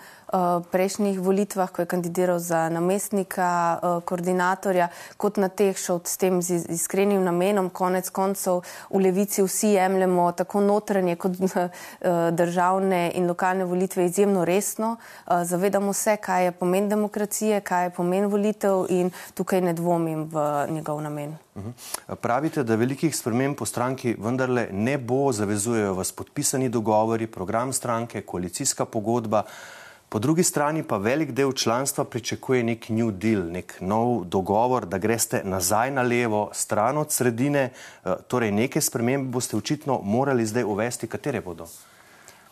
prejšnjih 0.72 1.20
volitvah, 1.20 1.72
ko 1.72 1.82
je 1.82 1.86
kandidiral 1.86 2.40
za 2.40 2.70
namestnika 2.70 3.80
koordinatorja, 4.06 4.88
kot 5.18 5.38
na 5.38 5.50
teh 5.50 5.78
šel 5.78 6.02
s 6.06 6.18
tem 6.18 6.42
z 6.42 6.64
iskrenim 6.74 7.22
namenom. 7.24 7.70
Konec 7.70 8.10
koncev 8.10 8.64
v 8.90 9.04
levici 9.04 9.44
vsi 9.46 9.76
jemljemo 9.76 10.32
tako 10.32 10.62
notranje 10.62 11.16
kot 11.16 11.38
državne 12.40 13.12
in 13.16 13.28
lokalne 13.28 13.66
volitve 13.66 14.06
izjemno 14.06 14.46
resno. 14.46 14.96
Zavedamo 15.28 15.94
se, 15.94 16.18
kaj 16.18 16.46
je 16.46 16.52
pomen 16.52 16.90
demokracije, 16.90 17.62
kaj 17.62 17.86
je 17.86 17.90
pomen 17.90 18.26
volitev 18.26 18.86
in 18.90 19.12
tukaj 19.34 19.62
ne 19.62 19.74
dvomim 19.74 20.26
v 20.34 20.68
njegov 20.70 21.02
namen. 21.02 21.38
Mhm. 21.56 21.70
Pravite, 22.22 22.64
da 22.64 22.76
velikih 22.76 23.16
sprememb 23.16 23.58
po 23.58 23.66
stranki 23.66 24.16
vendarle 24.20 24.68
ne 24.72 24.98
bo, 24.98 25.32
zavezujejo 25.32 25.94
vas 25.94 26.12
podpisani 26.12 26.70
dogovori, 26.70 27.28
program 27.28 27.74
stranke, 27.74 28.22
koalicijska 28.22 28.86
pogodba. 28.86 29.44
Po 30.14 30.20
drugi 30.20 30.44
strani 30.44 30.84
pa 30.84 30.98
velik 30.98 31.32
del 31.32 31.52
članstva 31.52 32.04
pričakuje 32.04 32.64
nek 32.64 32.90
New 32.90 33.12
Deal, 33.12 33.48
nek 33.50 33.74
nov 33.82 34.26
dogovor, 34.26 34.86
da 34.86 34.98
greste 34.98 35.42
nazaj 35.44 35.92
na 35.92 36.02
levo, 36.02 36.50
stran 36.54 36.98
od 36.98 37.12
sredine. 37.12 37.64
Eh, 38.06 38.14
torej, 38.28 38.52
neke 38.52 38.82
spremembe 38.82 39.32
boste 39.34 39.58
očitno 39.58 40.00
morali 40.04 40.46
zdaj 40.46 40.64
uvesti, 40.64 41.08
katere 41.08 41.42
bodo? 41.42 41.66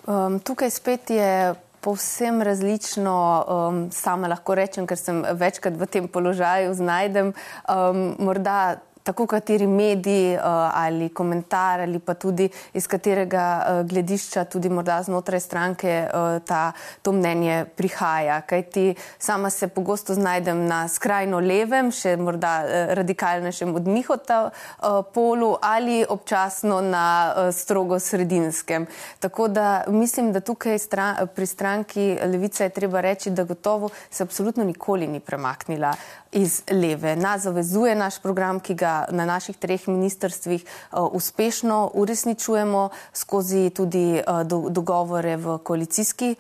Um, 0.08 0.40
tukaj 0.40 0.70
spet 0.70 1.10
je. 1.10 1.54
Povsem 1.82 2.42
različno, 2.42 3.46
um, 3.50 3.92
sama 3.92 4.28
lahko 4.28 4.56
rečem, 4.56 4.86
ker 4.86 4.98
sem 4.98 5.24
večkrat 5.34 5.78
v 5.78 5.86
tem 5.86 6.08
položaju 6.08 6.74
znajdem. 6.78 7.34
Um, 7.70 8.16
morda 8.20 8.82
tako 9.04 9.28
kateri 9.28 9.68
mediji 9.68 10.36
uh, 10.36 10.42
ali 10.74 11.10
komentar 11.10 11.82
ali 11.82 12.00
pa 12.00 12.14
tudi 12.14 12.50
iz 12.74 12.88
katerega 12.88 13.46
uh, 13.62 13.88
gledišča 13.90 14.46
tudi 14.46 14.70
morda 14.70 15.04
znotraj 15.04 15.40
stranke 15.40 16.08
uh, 16.08 16.42
ta, 16.46 16.72
to 17.02 17.12
mnenje 17.12 17.66
prihaja. 17.76 18.42
Kaj 18.42 18.64
ti 18.64 18.96
sama 19.20 19.50
se 19.50 19.68
pogosto 19.68 20.14
znajdem 20.14 20.66
na 20.66 20.88
skrajno 20.88 21.40
levem, 21.40 21.92
še 21.92 22.16
morda 22.18 22.62
radikalnejšem 22.94 23.76
od 23.76 23.88
Mihota 23.88 24.42
uh, 24.50 25.02
polu 25.14 25.56
ali 25.62 26.06
občasno 26.10 26.82
na 26.82 27.06
strogo 27.52 28.00
sredinskem. 28.00 28.88
Tako 29.20 29.48
da 29.48 29.84
mislim, 29.88 30.32
da 30.32 30.40
tukaj 30.40 30.80
stran, 30.80 31.28
pri 31.36 31.46
stranki 31.46 32.18
Levica 32.26 32.64
je 32.64 32.70
treba 32.70 33.02
reči, 33.02 33.30
da 33.30 33.44
gotovo 33.44 33.90
se 34.10 34.24
absolutno 34.24 34.64
nikoli 34.64 35.08
ni 35.08 35.20
premaknila 35.20 35.94
iz 36.32 36.62
leve. 36.72 37.16
Nas 37.16 37.42
zavezuje 37.42 37.96
naš 37.96 38.20
program, 38.20 38.60
ki 38.60 38.76
ga 38.76 38.91
seveda 38.92 39.06
na 39.12 39.26
naših 39.26 39.58
treh 39.58 39.88
ministrstvih 39.88 40.66
uspešno 40.92 41.92
uresničujemo 41.94 42.90
skozi 43.14 43.70
tudi 43.70 44.22
dogovore 44.70 45.38
v 45.38 45.58
koalicijski 45.64 46.36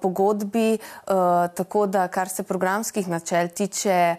pogodbi. 0.00 0.78
Tako 1.54 1.86
da, 1.86 2.08
kar 2.08 2.28
se 2.28 2.42
programskih 2.42 3.08
načel 3.08 3.48
tiče, 3.48 4.16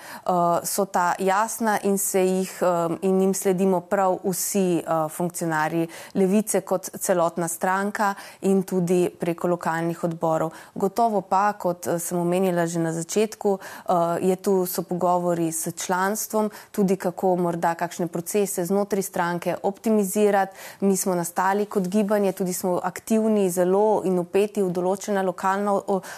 so 0.63 0.85
ta 0.85 1.13
jasna 1.19 1.79
in 1.83 1.97
se 1.97 2.25
jih 2.25 2.51
in 3.01 3.21
jim 3.21 3.33
sledimo 3.33 3.81
prav 3.81 4.17
vsi 4.23 4.83
funkcionarji 5.09 5.87
levice 6.13 6.61
kot 6.61 6.89
celotna 6.99 7.47
stranka 7.47 8.13
in 8.41 8.63
tudi 8.63 9.09
preko 9.19 9.47
lokalnih 9.47 10.03
odborov. 10.03 10.51
Gotovo 10.75 11.21
pa, 11.21 11.53
kot 11.53 11.87
sem 11.99 12.19
omenila 12.19 12.67
že 12.67 12.79
na 12.79 12.93
začetku, 12.93 13.59
je 14.21 14.35
tu 14.35 14.65
so 14.65 14.83
pogovori 14.83 15.51
s 15.51 15.71
članstvom, 15.85 16.49
tudi 16.71 16.95
kako 16.95 17.35
morda 17.35 17.75
kakšne 17.75 18.07
procese 18.07 18.65
znotraj 18.65 19.03
stranke 19.03 19.55
optimizirati. 19.63 20.55
Mi 20.79 20.97
smo 20.97 21.15
nastali 21.15 21.65
kot 21.65 21.87
gibanje, 21.87 22.31
tudi 22.31 22.53
smo 22.53 22.79
aktivni 22.83 23.49
zelo 23.49 24.01
in 24.05 24.19
upeti 24.19 24.63
v 24.63 24.71
določena 24.71 25.21
lokalna 25.21 25.44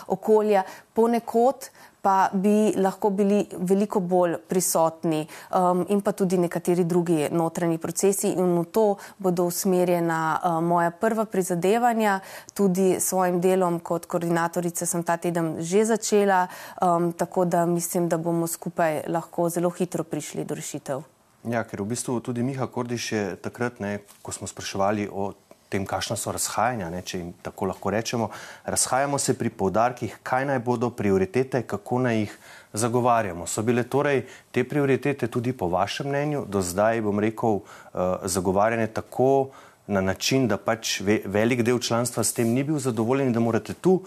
okolja, 0.07 0.63
ponekod 0.93 1.69
pa 2.07 2.29
bi 2.33 2.73
lahko 2.77 3.09
bili 3.09 3.41
veliko 3.57 3.99
bolj 3.99 4.37
prisotni 4.47 5.25
um, 5.27 5.81
in 5.89 6.01
pa 6.01 6.13
tudi 6.15 6.37
nekateri 6.37 6.85
drugi 6.87 7.27
notranji 7.31 7.77
procesi 7.77 8.31
in 8.31 8.53
v 8.59 8.63
to 8.71 8.85
bodo 9.17 9.47
usmerjena 9.49 10.19
uh, 10.37 10.61
moja 10.63 10.91
prva 10.91 11.25
prizadevanja. 11.25 12.19
Tudi 12.53 12.95
s 12.99 13.09
svojim 13.09 13.41
delom 13.41 13.79
kot 13.79 14.05
koordinatorica 14.05 14.85
sem 14.85 15.03
ta 15.03 15.17
teden 15.17 15.57
že 15.59 15.83
začela, 15.85 16.47
um, 16.81 17.11
tako 17.11 17.45
da 17.45 17.65
mislim, 17.65 18.07
da 18.07 18.17
bomo 18.17 18.47
skupaj 18.47 19.03
lahko 19.07 19.49
zelo 19.49 19.69
hitro 19.69 20.03
prišli 20.03 20.45
do 20.45 20.55
rešitev. 20.55 21.03
Ja, 21.43 21.63
ker 21.63 21.81
v 21.81 21.91
bistvu 21.91 22.19
tudi 22.19 22.43
Miha 22.43 22.67
Kordiš 22.67 23.11
je 23.11 23.35
takrat, 23.35 23.79
ne, 23.79 23.99
ko 24.21 24.31
smo 24.31 24.47
spraševali 24.47 25.09
o 25.11 25.33
tem, 25.69 25.85
kakšna 25.85 26.15
so 26.15 26.31
razhajanja, 26.31 26.89
ne, 26.89 27.01
če 27.01 27.19
jim 27.19 27.33
tako 27.43 27.67
lahko 27.71 27.91
rečemo. 27.91 28.29
Razhajamo 28.65 29.19
se 29.19 29.35
pri 29.37 29.49
povdarkih, 29.49 30.19
kaj 30.23 30.45
naj 30.45 30.59
bodo 30.63 30.89
prioritete, 30.89 31.61
kako 31.67 31.99
naj 32.05 32.19
jih 32.19 32.37
zagovarjamo. 32.73 33.47
So 33.47 33.63
bile 33.63 33.83
torej 33.83 34.25
te 34.51 34.63
prioritete 34.63 35.27
tudi 35.27 35.53
po 35.53 35.67
vašem 35.67 36.07
mnenju 36.07 36.45
do 36.47 36.61
zdaj, 36.61 37.01
bom 37.01 37.19
rekel, 37.19 37.59
uh, 37.59 38.01
zagovarjane 38.23 38.87
tako 38.87 39.49
na 39.87 40.01
način, 40.01 40.47
da 40.47 40.57
pač 40.57 40.99
ve, 41.01 41.21
velik 41.25 41.63
del 41.63 41.79
članstva 41.79 42.23
s 42.23 42.33
tem 42.33 42.47
ni 42.53 42.63
bil 42.63 42.79
zadovoljen 42.79 43.27
in 43.27 43.33
da 43.33 43.39
morate 43.39 43.73
tu 43.73 44.01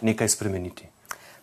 nekaj 0.00 0.28
spremeniti. 0.28 0.95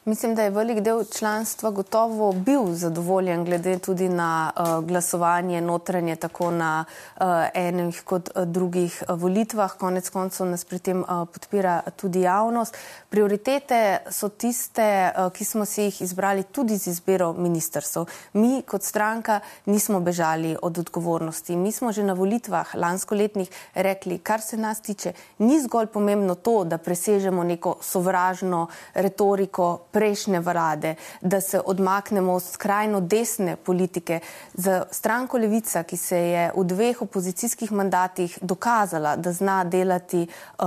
Mislim, 0.05 0.35
da 0.35 0.43
je 0.43 0.49
velik 0.49 0.79
del 0.79 1.03
članstva 1.03 1.71
gotovo 1.71 2.31
bil 2.31 2.73
zadovoljen, 2.73 3.45
glede 3.45 3.79
tudi 3.79 4.09
na 4.09 4.51
uh, 4.55 4.85
glasovanje 4.85 5.61
notranje, 5.61 6.15
tako 6.15 6.51
na 6.51 6.85
uh, 7.17 7.25
enih 7.53 8.01
kot 8.05 8.29
uh, 8.35 8.43
drugih 8.43 9.03
volitvah. 9.09 9.71
Konec 9.71 10.09
koncev 10.09 10.47
nas 10.47 10.65
pri 10.65 10.79
tem 10.79 10.99
uh, 10.99 11.07
podpira 11.07 11.81
tudi 11.95 12.21
javnost. 12.21 12.77
Prioritete 13.09 13.97
so 14.11 14.27
tiste, 14.29 15.11
uh, 15.15 15.31
ki 15.31 15.45
smo 15.45 15.65
si 15.65 15.87
jih 15.87 16.01
izbrali 16.01 16.43
tudi 16.43 16.77
z 16.77 16.87
izbiro 16.91 17.33
ministrstv. 17.33 18.03
Mi 18.33 18.61
kot 18.67 18.83
stranka 18.83 19.39
nismo 19.65 19.99
bežali 19.99 20.57
od 20.61 20.77
odgovornosti. 20.77 21.55
Mi 21.55 21.71
smo 21.71 21.91
že 21.91 22.03
na 22.03 22.13
volitvah 22.13 22.75
lanskoletnih 22.75 23.49
rekli, 23.73 24.17
kar 24.17 24.41
se 24.41 24.57
nas 24.57 24.81
tiče, 24.81 25.13
ni 25.37 25.61
zgolj 25.61 25.87
pomembno 25.87 26.35
to, 26.35 26.63
da 26.63 26.77
presežemo 26.77 27.43
neko 27.43 27.77
sovražno 27.81 28.67
retoriko 28.93 29.79
prejšnje 29.93 30.39
vlade, 30.39 30.95
da 31.21 31.41
se 31.41 31.61
odmaknemo 31.65 32.33
od 32.33 32.43
skrajno 32.43 33.01
desne 33.01 33.55
politike. 33.55 34.19
Za 34.53 34.83
stranko 34.91 35.37
Levica, 35.37 35.83
ki 35.83 35.97
se 35.97 36.17
je 36.17 36.51
v 36.55 36.65
dveh 36.65 37.01
opozicijskih 37.01 37.71
mandatih 37.71 38.37
dokazala, 38.41 39.15
da 39.15 39.31
zna 39.31 39.63
delati 39.63 40.25
uh, 40.25 40.65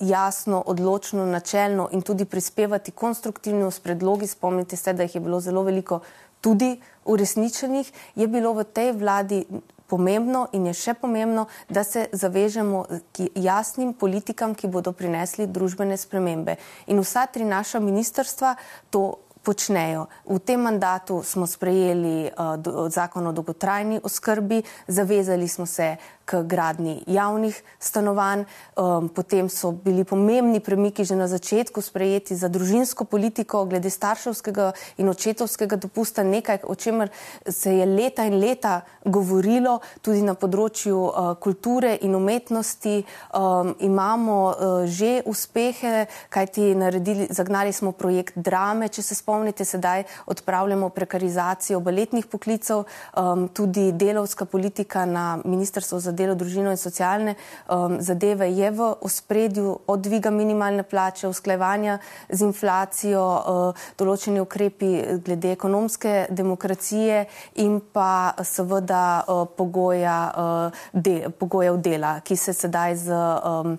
jasno, 0.00 0.62
odločno, 0.66 1.26
načelno 1.26 1.88
in 1.92 2.02
tudi 2.02 2.24
prispevati 2.24 2.90
konstruktivno 2.90 3.70
s 3.70 3.80
predlogi, 3.80 4.26
spomnite 4.26 4.76
se, 4.76 4.92
da 4.92 5.02
jih 5.02 5.14
je 5.14 5.20
bilo 5.20 5.40
zelo 5.40 5.62
veliko 5.62 6.00
tudi 6.40 6.80
uresničenih, 7.04 7.92
je 8.14 8.28
bilo 8.28 8.52
v 8.52 8.64
tej 8.64 8.92
vladi 8.92 9.44
pomembno 9.90 10.46
in 10.56 10.68
je 10.70 10.74
še 10.76 10.94
pomembno, 10.94 11.46
da 11.68 11.84
se 11.84 12.06
zavežemo 12.12 12.84
k 13.12 13.30
jasnim 13.34 13.92
politikam, 13.92 14.54
ki 14.54 14.70
bodo 14.70 14.94
prinesli 14.94 15.48
družbene 15.50 15.98
spremembe. 15.98 16.56
In 16.86 17.02
vsa 17.02 17.26
tri 17.26 17.44
naša 17.44 17.82
ministrstva 17.82 18.54
to 18.90 19.29
počnejo. 19.42 20.06
V 20.28 20.38
tem 20.38 20.60
mandatu 20.60 21.22
smo 21.22 21.46
sprejeli 21.46 22.28
uh, 22.28 22.88
zakon 22.88 23.26
o 23.26 23.32
dolgotrajni 23.32 24.00
oskrbi, 24.04 24.62
zavezali 24.88 25.48
smo 25.48 25.66
se 25.66 25.96
k 26.30 26.42
gradni 26.46 27.02
javnih 27.06 27.62
stanovanj. 27.78 28.44
Um, 28.76 29.08
potem 29.08 29.48
so 29.48 29.72
bili 29.72 30.04
pomembni 30.04 30.60
premiki 30.60 31.04
že 31.04 31.16
na 31.18 31.26
začetku 31.26 31.82
sprejeti 31.82 32.36
za 32.36 32.48
družinsko 32.48 33.04
politiko 33.04 33.64
glede 33.64 33.90
starševskega 33.90 34.72
in 35.02 35.08
očetovskega 35.10 35.76
dopusta, 35.76 36.22
nekaj, 36.22 36.62
o 36.62 36.74
čemer 36.74 37.10
se 37.48 37.74
je 37.74 37.86
leta 37.86 38.24
in 38.24 38.38
leta 38.38 38.80
govorilo 39.04 39.80
tudi 40.02 40.22
na 40.22 40.34
področju 40.38 40.96
uh, 40.96 41.34
kulture 41.40 41.96
in 42.00 42.14
umetnosti. 42.14 43.02
Um, 43.34 43.74
imamo 43.80 44.38
uh, 44.46 44.86
že 44.86 45.22
uspehe, 45.26 46.06
kajti 46.30 46.74
naredili, 46.78 47.26
zagnali 47.30 47.72
smo 47.72 47.92
projekt 47.92 48.38
drame, 48.38 48.88
če 48.88 49.02
se 49.02 49.14
spomnite, 49.14 49.29
sedaj 49.64 50.04
odpravljamo 50.26 50.88
prekarizacijo 50.88 51.80
baletnih 51.80 52.26
poklicev, 52.26 52.84
um, 53.16 53.48
tudi 53.48 53.92
delovska 53.92 54.44
politika 54.44 55.04
na 55.04 55.38
Ministrstvu 55.44 56.00
za 56.00 56.12
delo, 56.12 56.34
družino 56.34 56.70
in 56.70 56.76
socialne 56.76 57.34
um, 57.68 57.96
zadeve 58.00 58.50
je 58.52 58.70
v 58.70 58.94
ospredju 59.00 59.78
od 59.86 60.00
dviga 60.00 60.30
minimalne 60.30 60.82
plače, 60.82 61.28
usklajevanja 61.28 61.98
z 62.28 62.42
inflacijo, 62.42 63.24
uh, 63.24 63.88
določeni 63.98 64.40
ukrepi 64.40 65.20
glede 65.24 65.52
ekonomske 65.52 66.26
demokracije 66.30 67.26
in 67.54 67.80
pa 67.92 68.34
seveda 68.42 69.24
uh, 69.26 69.46
pogoja, 69.56 70.18
uh, 70.36 70.84
de, 70.92 71.30
pogojev 71.38 71.80
dela, 71.80 72.20
ki 72.20 72.36
se 72.36 72.52
sedaj 72.52 72.96
z 72.96 73.10
um, 73.14 73.76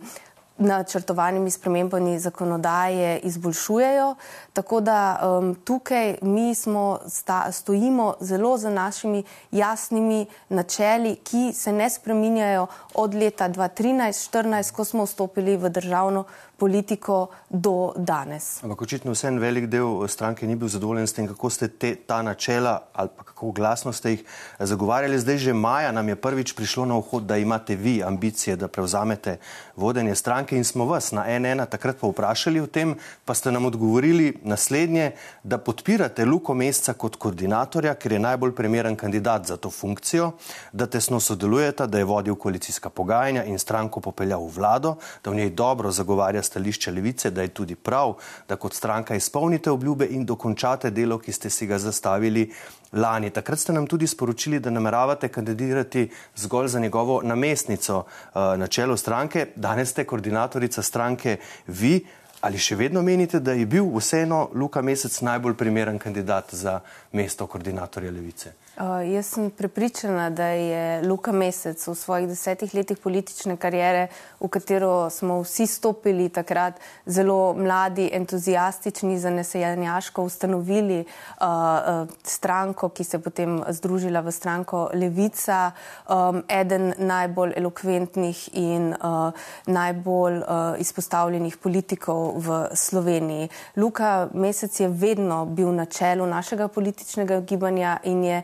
načrtovanimi 0.62 1.51
spremembami 1.51 2.20
zakonodaje 2.20 3.20
izboljšujejo. 3.20 4.15
Tako 4.53 4.82
da 4.82 5.20
um, 5.24 5.56
tukaj 5.56 6.15
mi 6.22 6.56
smo 6.56 7.00
sta, 7.08 7.51
stojimo 7.51 8.13
zelo 8.20 8.58
za 8.58 8.70
našimi 8.70 9.24
jasnimi 9.51 10.25
načeli, 10.50 11.15
ki 11.15 11.53
se 11.53 11.72
ne 11.72 11.89
spreminjajo 11.89 12.68
od 12.94 13.13
leta 13.15 13.50
2013-2014, 13.50 14.72
ko 14.72 14.86
smo 14.86 15.03
vstopili 15.06 15.58
v 15.58 15.70
državno 15.70 16.24
politiko 16.62 17.32
do 17.50 17.94
danes. 17.98 18.63
Ampak 18.63 18.82
očitno 18.86 19.15
vse 19.15 19.32
en 19.32 19.39
velik 19.41 19.65
del 19.65 20.06
stranke 20.08 20.46
ni 20.46 20.53
bil 20.56 20.70
zadovoljen 20.70 21.08
s 21.10 21.15
tem, 21.18 21.25
kako 21.27 21.50
ste 21.50 21.68
te, 21.68 21.96
ta 21.96 22.22
načela 22.22 22.75
ali 22.94 23.10
pa 23.18 23.24
kako 23.24 23.50
glasno 23.51 23.94
ste 23.94 24.12
jih 24.12 24.22
zagovarjali. 24.60 25.20
Zdaj 25.20 25.38
že 25.38 25.53
maja 25.58 25.91
nam 25.91 26.10
je 26.10 26.15
prvič 26.15 26.53
prišlo 26.53 26.86
na 26.86 27.00
vhod, 27.00 27.25
da 27.25 27.38
imate 27.41 27.75
vi 27.75 28.03
ambicije, 28.03 28.56
da 28.56 28.68
prevzamete 28.68 29.39
vodenje 29.75 30.15
stranke 30.15 30.58
in 30.58 30.63
smo 30.63 30.86
vas 30.86 31.12
na 31.12 31.25
NN 31.39 31.65
takrat 31.65 31.98
pa 31.98 32.08
vprašali 32.08 32.62
o 32.62 32.68
tem, 32.68 32.94
pa 33.25 33.34
ste 33.34 33.51
nam 33.51 33.65
odgovorili 33.65 34.38
naslednje, 34.44 35.12
da 35.44 35.58
podpirate 35.58 36.25
Luko 36.25 36.53
Mesca 36.53 36.94
kot 36.94 37.15
koordinatorja, 37.15 37.96
ker 37.96 38.12
je 38.12 38.20
najbolj 38.20 38.53
primeren 38.56 38.96
kandidat 38.96 39.48
za 39.50 39.58
to 39.58 39.70
funkcijo, 39.70 40.32
da 40.72 40.86
tesno 40.86 41.20
sodelujete, 41.20 41.88
da 41.88 41.98
je 41.98 42.06
vodil 42.06 42.36
koalicijska 42.36 42.89
pogajanja 42.89 43.44
in 43.50 43.60
stranko 43.60 44.00
popeljal 44.00 44.46
v 44.46 44.53
vlado, 44.60 44.96
da 45.24 45.32
v 45.32 45.41
njej 45.41 45.50
dobro 45.50 45.91
zagovarja 45.91 46.44
stališče 46.51 46.91
levice, 46.91 47.31
da 47.31 47.46
je 47.48 47.53
tudi 47.55 47.75
prav, 47.75 48.17
da 48.50 48.60
kot 48.60 48.75
stranka 48.75 49.15
izpolnite 49.15 49.72
obljube 49.72 50.08
in 50.12 50.25
dokončate 50.27 50.91
delo, 50.91 51.20
ki 51.20 51.31
ste 51.31 51.50
si 51.50 51.67
ga 51.67 51.79
zastavili 51.79 52.50
lani. 52.93 53.31
Takrat 53.31 53.60
ste 53.60 53.74
nam 53.74 53.88
tudi 53.88 54.08
sporočili, 54.08 54.60
da 54.60 54.70
nameravate 54.70 55.31
kandidirati 55.31 56.10
zgolj 56.36 56.67
za 56.67 56.79
njegovo 56.79 57.22
namestnico 57.24 58.03
uh, 58.03 58.41
na 58.58 58.67
čelu 58.67 58.98
stranke. 58.98 59.48
Danes 59.55 59.96
ste 59.96 60.05
koordinatorica 60.05 60.84
stranke 60.84 61.38
vi. 61.67 62.01
Ali 62.41 62.58
še 62.58 62.74
vedno 62.75 63.03
menite, 63.05 63.38
da 63.39 63.53
je 63.53 63.67
bil 63.70 63.86
vseeno 63.93 64.48
Luka 64.58 64.81
Mesec 64.81 65.20
najbolj 65.22 65.53
primeren 65.60 66.00
kandidat 66.01 66.55
za 66.58 66.79
mesto 67.13 67.46
koordinatorja 67.48 68.12
levice? 68.12 68.55
Uh, 68.78 69.13
jaz 69.13 69.25
sem 69.25 69.50
prepričana, 69.51 70.30
da 70.30 70.46
je 70.46 71.01
Luka 71.08 71.32
Mesec 71.32 71.88
v 71.88 71.96
svojih 71.96 72.28
desetih 72.28 72.72
letih 72.74 72.98
politične 72.98 73.58
karijere, 73.60 74.06
v 74.40 74.48
katero 74.48 75.10
smo 75.10 75.42
vsi 75.44 75.68
stopili 75.68 76.30
takrat, 76.30 76.80
zelo 77.06 77.54
mladi, 77.54 78.10
entuzijastični, 78.13 79.20
zanesenjaško 79.20 80.24
ustanovili 80.24 81.01
uh, 81.01 81.48
uh, 81.48 82.08
stranko, 82.24 82.90
ki 82.90 83.04
se 83.04 83.18
je 83.18 83.22
potem 83.22 83.60
združila 83.68 84.22
v 84.22 84.32
stranko 84.32 84.90
Levica, 84.94 85.72
um, 86.08 86.40
eden 86.48 86.94
najbolj 86.98 87.54
elokventnih 87.58 88.50
in 88.54 88.96
uh, 88.96 89.36
najbolj 89.68 90.38
uh, 90.38 90.80
izpostavljenih 90.80 91.58
politikov 91.58 92.40
v 92.40 92.63
Sloveniji. 92.74 93.50
Luka 93.75 94.30
Mesec 94.34 94.80
je 94.80 94.88
vedno 94.88 95.46
bil 95.46 95.75
na 95.75 95.86
čelu 95.86 96.25
našega 96.25 96.68
političnega 96.68 97.42
gibanja 97.42 98.00
in 98.04 98.24
je 98.24 98.44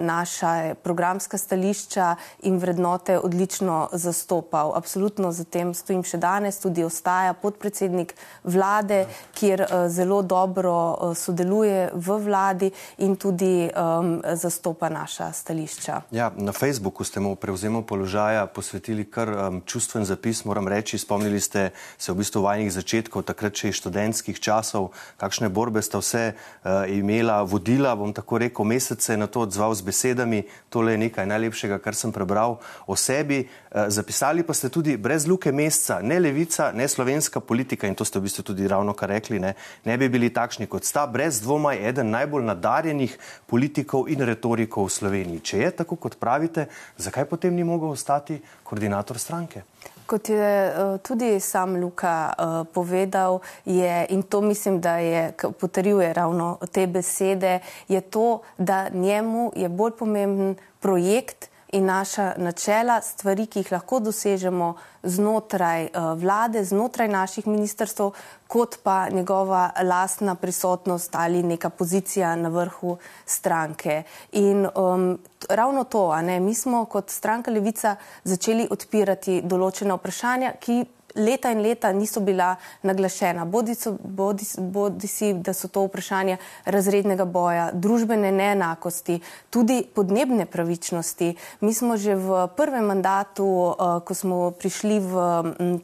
naša 0.00 0.74
programska 0.82 1.38
stališča 1.38 2.16
in 2.42 2.58
vrednote 2.58 3.18
odlično 3.18 3.88
zastopal. 3.92 4.72
Absolutno 4.74 5.32
za 5.32 5.44
tem 5.44 5.74
stojim 5.74 6.04
še 6.04 6.18
danes, 6.18 6.60
tudi 6.60 6.84
ostaja 6.84 7.34
podpredsednik 7.34 8.14
vlade, 8.44 9.04
kjer 9.34 9.66
zelo 9.88 10.22
dobro 10.22 11.14
sodeluje 11.14 11.90
v 11.94 12.18
vladi 12.24 12.70
in 12.98 13.16
tudi 13.16 13.68
um, 13.70 14.20
zastopa 14.34 14.88
naša 14.88 15.32
stališča. 15.32 16.00
Ja, 16.10 16.30
na 16.36 16.52
Facebooku 16.52 17.04
ste 17.04 17.20
mu 17.20 17.36
prevzemu 17.36 17.82
položaja 17.82 18.46
posvetili 18.46 19.04
kar 19.10 19.28
um, 19.28 19.60
čustven 19.66 20.04
zapis, 20.04 20.44
moram 20.44 20.68
reči. 20.68 20.98
Spomnili 20.98 21.40
ste 21.40 21.70
se 21.98 22.12
v 22.12 22.20
bistvu 22.22 22.42
vajnih 22.42 22.72
začetkov, 22.72 23.26
takrat 23.26 23.56
še 23.56 23.72
iz 23.72 23.80
študentskih 23.80 24.40
časov, 24.40 24.92
kakšne 25.20 25.48
borbe 25.48 25.82
sta 25.82 26.00
vse 26.02 26.24
uh, 26.34 26.84
imela, 26.90 27.42
vodila, 27.42 27.94
bom 27.96 28.12
tako 28.14 28.42
rekel, 28.42 28.68
mesece 28.68 29.16
na 29.16 29.26
to 29.26 29.45
odzval 29.46 29.74
z 29.78 29.86
besedami. 29.86 30.42
Tole 30.68 30.94
je 30.94 31.02
nekaj 31.06 31.26
najlepšega, 31.30 31.78
kar 31.78 31.94
sem 31.94 32.12
prebral 32.12 32.58
o 32.86 32.98
sebi. 32.98 33.46
Uh, 33.46 33.86
zapisali 33.88 34.42
pa 34.42 34.52
ste 34.52 34.68
tudi 34.68 34.98
brez 34.98 35.26
luke 35.30 35.52
mesca, 35.54 36.02
ne 36.02 36.18
levica, 36.20 36.72
ne 36.74 36.88
slovenska 36.88 37.40
politika 37.40 37.86
in 37.86 37.94
to 37.94 38.04
ste 38.04 38.18
v 38.18 38.26
bistvu 38.26 38.42
tudi 38.52 38.68
ravno 38.68 38.92
kar 38.92 39.14
rekli, 39.14 39.40
ne, 39.40 39.54
ne 39.86 39.96
bi 39.96 40.10
bili 40.10 40.30
takšni 40.34 40.66
kot 40.66 40.84
sta, 40.84 41.06
brez 41.06 41.40
dvoma 41.40 41.72
je 41.72 41.88
eden 41.88 42.10
najbolj 42.10 42.44
nadarjenih 42.44 43.18
politikov 43.46 44.10
in 44.12 44.26
retorikov 44.26 44.90
v 44.90 44.96
Sloveniji. 44.98 45.44
Če 45.46 45.62
je 45.64 45.70
tako, 45.82 45.96
kot 45.96 46.18
pravite, 46.20 46.66
zakaj 46.98 47.28
potem 47.30 47.54
ni 47.54 47.64
mogel 47.64 47.94
ostati 47.94 48.40
koordinator 48.66 49.18
stranke? 49.18 49.64
Kot 50.06 50.28
je 50.28 50.70
uh, 50.70 51.00
tudi 51.02 51.40
sam 51.40 51.76
Luka 51.76 52.32
uh, 52.38 52.66
povedal, 52.72 53.40
je, 53.64 54.06
in 54.08 54.22
to 54.22 54.40
mislim, 54.40 54.80
da 54.80 54.98
je 54.98 55.32
potrjuje 55.60 56.12
ravno 56.12 56.58
te 56.72 56.86
besede, 56.86 57.60
je 57.88 58.00
to, 58.00 58.40
da 58.58 58.88
njemu 58.88 59.52
je 59.56 59.68
bolj 59.68 59.92
pomemben 59.98 60.56
projekt 60.80 61.50
in 61.72 61.84
naša 61.84 62.32
načela, 62.36 63.00
stvari, 63.02 63.46
ki 63.46 63.58
jih 63.58 63.72
lahko 63.72 64.00
dosežemo 64.00 64.74
znotraj 65.02 65.88
uh, 65.88 66.12
vlade, 66.18 66.64
znotraj 66.64 67.08
naših 67.08 67.46
ministrstv, 67.46 68.10
kot 68.48 68.78
pa 68.82 69.08
njegova 69.10 69.70
lastna 69.82 70.34
prisotnost 70.34 71.14
ali 71.14 71.42
neka 71.42 71.70
pozicija 71.70 72.36
na 72.36 72.48
vrhu 72.48 72.96
stranke. 73.26 74.02
In 74.32 74.68
um, 74.74 75.18
ravno 75.48 75.84
to, 75.84 76.22
ne, 76.22 76.40
mi 76.40 76.54
smo 76.54 76.84
kot 76.84 77.10
stranka 77.10 77.50
Levica 77.50 77.96
začeli 78.24 78.68
odpirati 78.70 79.40
določene 79.44 79.94
vprašanja, 79.98 80.52
ki 80.60 80.84
leta 81.16 81.50
in 81.50 81.62
leta 81.62 81.92
niso 81.92 82.20
bila 82.20 82.56
naglašena. 82.82 83.44
Bodi, 83.44 83.74
so, 83.74 83.96
bodi, 84.04 84.44
bodi 84.58 85.06
si, 85.08 85.32
da 85.34 85.52
so 85.52 85.68
to 85.68 85.86
vprašanja 85.86 86.36
razrednega 86.64 87.24
boja, 87.24 87.70
družbene 87.72 88.32
neenakosti, 88.32 89.20
tudi 89.50 89.82
podnebne 89.94 90.46
pravičnosti. 90.46 91.34
Mi 91.60 91.74
smo 91.74 91.96
že 91.96 92.14
v 92.14 92.46
prvem 92.56 92.84
mandatu, 92.84 93.46
uh, 93.46 94.00
ko 94.04 94.14
smo 94.14 94.50
prišli 94.50 95.00
v 95.00 95.14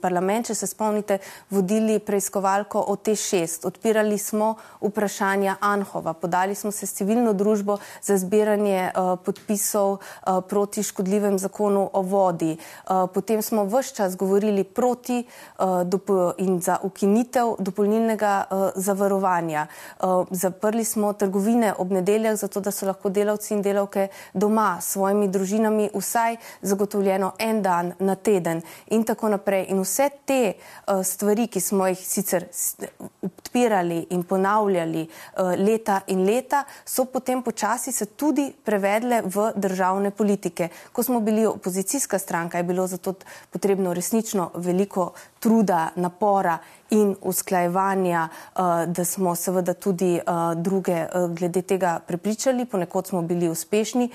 parlament, 0.01 0.47
če 0.47 0.55
se 0.55 0.67
spomnite, 0.67 1.19
vodili 1.51 1.99
preiskovalko 1.99 2.85
o 2.89 2.97
T6. 2.97 3.67
Odpirali 3.67 4.19
smo 4.19 4.55
vprašanja 4.81 5.57
Anhova, 5.61 6.13
podali 6.13 6.55
smo 6.55 6.71
se 6.71 6.87
s 6.87 6.95
civilno 6.95 7.33
družbo 7.33 7.79
za 8.03 8.19
zbiranje 8.19 8.91
uh, 8.93 9.17
podpisov 9.25 9.99
uh, 9.99 10.43
proti 10.49 10.83
škodljivem 10.83 11.39
zakonu 11.39 11.89
o 11.93 12.03
vodi. 12.03 12.57
Potem 13.15 13.43
smo 13.43 13.65
vse 13.65 13.95
čas 13.95 14.17
govorili 14.17 14.65
proti 14.65 15.22
uh, 15.59 16.33
in 16.39 16.61
za 16.61 16.79
ukinitev 16.83 17.55
dopolnilnega 17.59 18.45
uh, 18.51 18.71
zavarovanja. 18.75 19.67
Uh, 20.01 20.27
zaprli 20.31 20.85
smo 20.85 21.13
trgovine 21.13 21.75
ob 21.79 21.91
nedeljah, 21.91 22.37
zato 22.37 22.61
da 22.61 22.71
so 22.71 22.87
lahko 22.87 23.09
delavci 23.09 23.55
in 23.55 23.63
delavke 23.63 24.09
doma 24.35 24.79
s 24.81 24.93
svojimi 24.93 25.29
družinami 25.29 25.91
vsaj 25.95 26.37
zagotovljeno 26.63 27.33
en 27.39 27.63
dan 27.63 27.93
na 27.99 28.15
teden 28.15 28.63
in 28.87 29.05
tako 29.05 29.29
naprej. 29.29 29.67
In 29.69 29.81
vse 29.81 30.09
te 30.25 30.53
stvari, 31.05 31.47
ki 31.47 31.61
smo 31.61 31.87
jih 31.87 31.99
sicer 31.99 32.47
odpirali 33.23 34.07
in 34.11 34.23
ponavljali 34.23 35.07
leta 35.59 36.01
in 36.07 36.25
leta, 36.27 36.65
so 36.85 37.05
potem 37.05 37.43
počasi 37.43 37.93
se 37.93 38.07
tudi 38.07 38.53
prevedle 38.65 39.23
v 39.25 39.53
državne 39.57 40.11
politike. 40.11 40.69
Ko 40.93 41.03
smo 41.03 41.21
bili 41.21 41.47
opozicijska 41.47 42.19
stranka, 42.19 42.59
je 42.59 42.65
bilo 42.65 42.87
zato 42.87 43.15
potrebno 43.51 43.95
resnično 43.95 44.51
veliko 44.55 45.02
truda, 45.39 45.89
napora 45.97 46.59
in 46.91 47.15
usklajevanja, 47.21 48.29
eh, 48.29 48.87
da 48.87 49.05
smo 49.05 49.35
seveda 49.35 49.75
tudi 49.75 50.15
eh, 50.17 50.23
druge 50.57 50.93
eh, 50.93 51.09
glede 51.29 51.63
tega 51.63 52.01
prepričali, 52.07 52.65
ponekod 52.65 53.07
smo 53.07 53.23
bili 53.23 53.49
uspešni. 53.49 54.11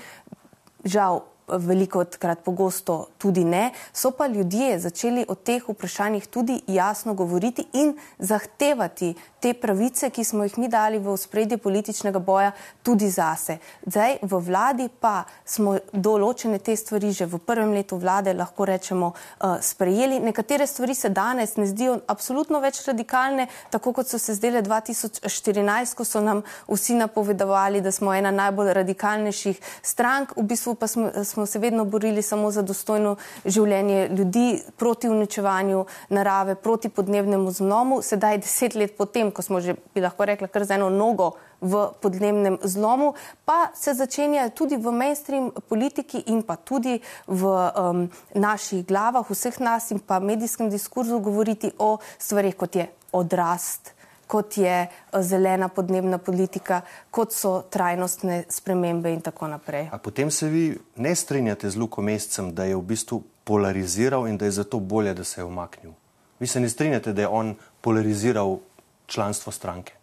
Žal, 0.84 1.20
veliko 1.58 2.04
krat 2.18 2.44
pogosto 2.44 3.06
tudi 3.18 3.44
ne, 3.44 3.70
so 3.92 4.10
pa 4.10 4.26
ljudje 4.26 4.78
začeli 4.78 5.24
o 5.28 5.34
teh 5.34 5.68
vprašanjih 5.68 6.26
tudi 6.26 6.60
jasno 6.66 7.14
govoriti 7.14 7.66
in 7.72 7.96
zahtevati 8.18 9.14
te 9.40 9.54
pravice, 9.54 10.10
ki 10.10 10.24
smo 10.24 10.44
jih 10.44 10.58
mi 10.58 10.68
dali 10.68 10.98
v 10.98 11.16
spredje 11.16 11.58
političnega 11.58 12.18
boja, 12.18 12.52
tudi 12.82 13.10
zase. 13.10 13.58
Zdaj 13.86 14.18
v 14.22 14.40
vladi 14.42 14.88
pa 15.00 15.24
smo 15.44 15.76
določene 15.92 16.58
te 16.58 16.76
stvari 16.76 17.12
že 17.12 17.26
v 17.26 17.38
prvem 17.38 17.72
letu 17.72 17.96
vlade, 17.96 18.34
lahko 18.34 18.66
rečemo, 18.66 19.12
uh, 19.14 19.58
sprejeli. 19.62 20.18
Nekatere 20.20 20.66
stvari 20.66 20.94
se 20.94 21.08
danes 21.08 21.56
ne 21.56 21.66
zdijo 21.66 22.00
absolutno 22.06 22.60
več 22.60 22.82
radikalne, 22.86 23.46
tako 23.70 23.92
kot 23.92 24.10
so 24.10 24.18
se 24.18 24.34
zdele 24.34 24.62
2014, 24.62 25.94
ko 25.94 26.04
so 26.04 26.20
nam 26.20 26.42
vsi 26.68 26.98
napovedovali, 26.98 27.80
da 27.80 27.92
smo 27.92 28.14
ena 28.14 28.30
najbolj 28.34 28.72
radikalnejših 28.80 29.60
strank, 29.82 30.34
v 30.36 30.46
bistvu 30.50 30.74
pa 30.74 30.86
smo, 30.90 31.12
smo 31.24 31.37
se 31.46 31.58
vedno 31.58 31.84
borili 31.84 32.22
samo 32.22 32.50
za 32.50 32.62
dostojno 32.62 33.16
življenje 33.44 34.08
ljudi, 34.08 34.62
proti 34.76 35.08
uničevanju 35.08 35.84
narave, 36.08 36.54
proti 36.54 36.88
podnebnemu 36.88 37.50
zlomu. 37.50 38.02
Sedaj, 38.02 38.38
deset 38.38 38.74
let 38.74 38.96
potem, 38.96 39.28
tem, 39.28 39.30
ko 39.34 39.42
smo 39.42 39.60
že, 39.60 39.74
bi 39.94 40.00
lahko 40.04 40.24
rekla, 40.28 40.48
kar 40.48 40.64
z 40.64 40.78
eno 40.78 40.88
nogo 40.90 41.32
v 41.60 41.88
podnebnem 42.00 42.58
zlomu, 42.62 43.14
pa 43.44 43.70
se 43.74 43.94
začenja 43.94 44.48
tudi 44.54 44.78
v 44.78 44.92
mainstream 44.94 45.50
politiki 45.68 46.22
in 46.30 46.42
pa 46.46 46.54
tudi 46.56 47.00
v 47.26 47.42
um, 47.42 48.06
naših 48.34 48.86
glavah, 48.86 49.26
vseh 49.26 49.58
nas 49.58 49.90
in 49.90 49.98
pa 49.98 50.20
medijskem 50.22 50.70
diskurzu 50.70 51.18
govoriti 51.18 51.72
o 51.78 51.98
stvarih, 52.18 52.54
kot 52.54 52.78
je 52.78 52.86
odrast, 53.12 53.97
kot 54.28 54.58
je 54.60 54.86
uh, 54.86 55.20
zelena 55.24 55.68
podnebna 55.68 56.18
politika, 56.18 56.82
kot 57.10 57.32
so 57.32 57.62
trajnostne 57.72 58.44
spremembe 58.52 59.12
in 59.12 59.24
tako 59.24 59.48
naprej. 59.48 59.88
A 59.92 59.98
potem 59.98 60.30
se 60.30 60.48
vi 60.52 60.78
ne 60.96 61.14
strinjate 61.14 61.70
z 61.70 61.76
Luko 61.76 62.04
Mescem, 62.04 62.52
da 62.54 62.68
je 62.68 62.76
v 62.76 62.84
bistvu 62.94 63.22
polariziral 63.44 64.28
in 64.28 64.38
da 64.38 64.44
je 64.44 64.60
zato 64.60 64.78
bolje, 64.78 65.14
da 65.14 65.24
se 65.24 65.40
je 65.40 65.44
umaknil? 65.44 65.96
Vi 66.38 66.46
se 66.46 66.60
ne 66.60 66.68
strinjate, 66.68 67.12
da 67.12 67.26
je 67.26 67.28
on 67.28 67.56
polariziral 67.80 68.58
članstvo 69.06 69.52
stranke. 69.52 69.97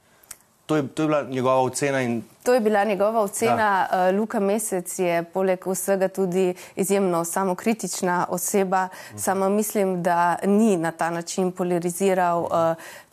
To 0.66 0.76
je, 0.76 0.88
to 0.88 1.02
je 1.04 1.08
bila 1.08 1.24
njegova 1.24 1.62
ocena 1.62 2.02
in 2.02 2.24
To 2.46 2.54
je 2.54 2.60
bila 2.60 2.84
njegova 2.84 3.22
ocena. 3.22 3.88
Ja. 3.92 4.12
Luka 4.12 4.40
Mesec 4.40 5.00
je 5.00 5.24
poleg 5.24 5.66
vsega 5.66 6.08
tudi 6.08 6.54
izjemno 6.76 7.24
samokritična 7.26 8.26
oseba. 8.30 8.88
Mhm. 9.10 9.18
Samo 9.18 9.50
mislim, 9.50 10.04
da 10.04 10.36
ni 10.44 10.78
na 10.78 10.92
ta 10.92 11.10
način 11.10 11.52
polariziral 11.52 12.42
uh, 12.44 12.50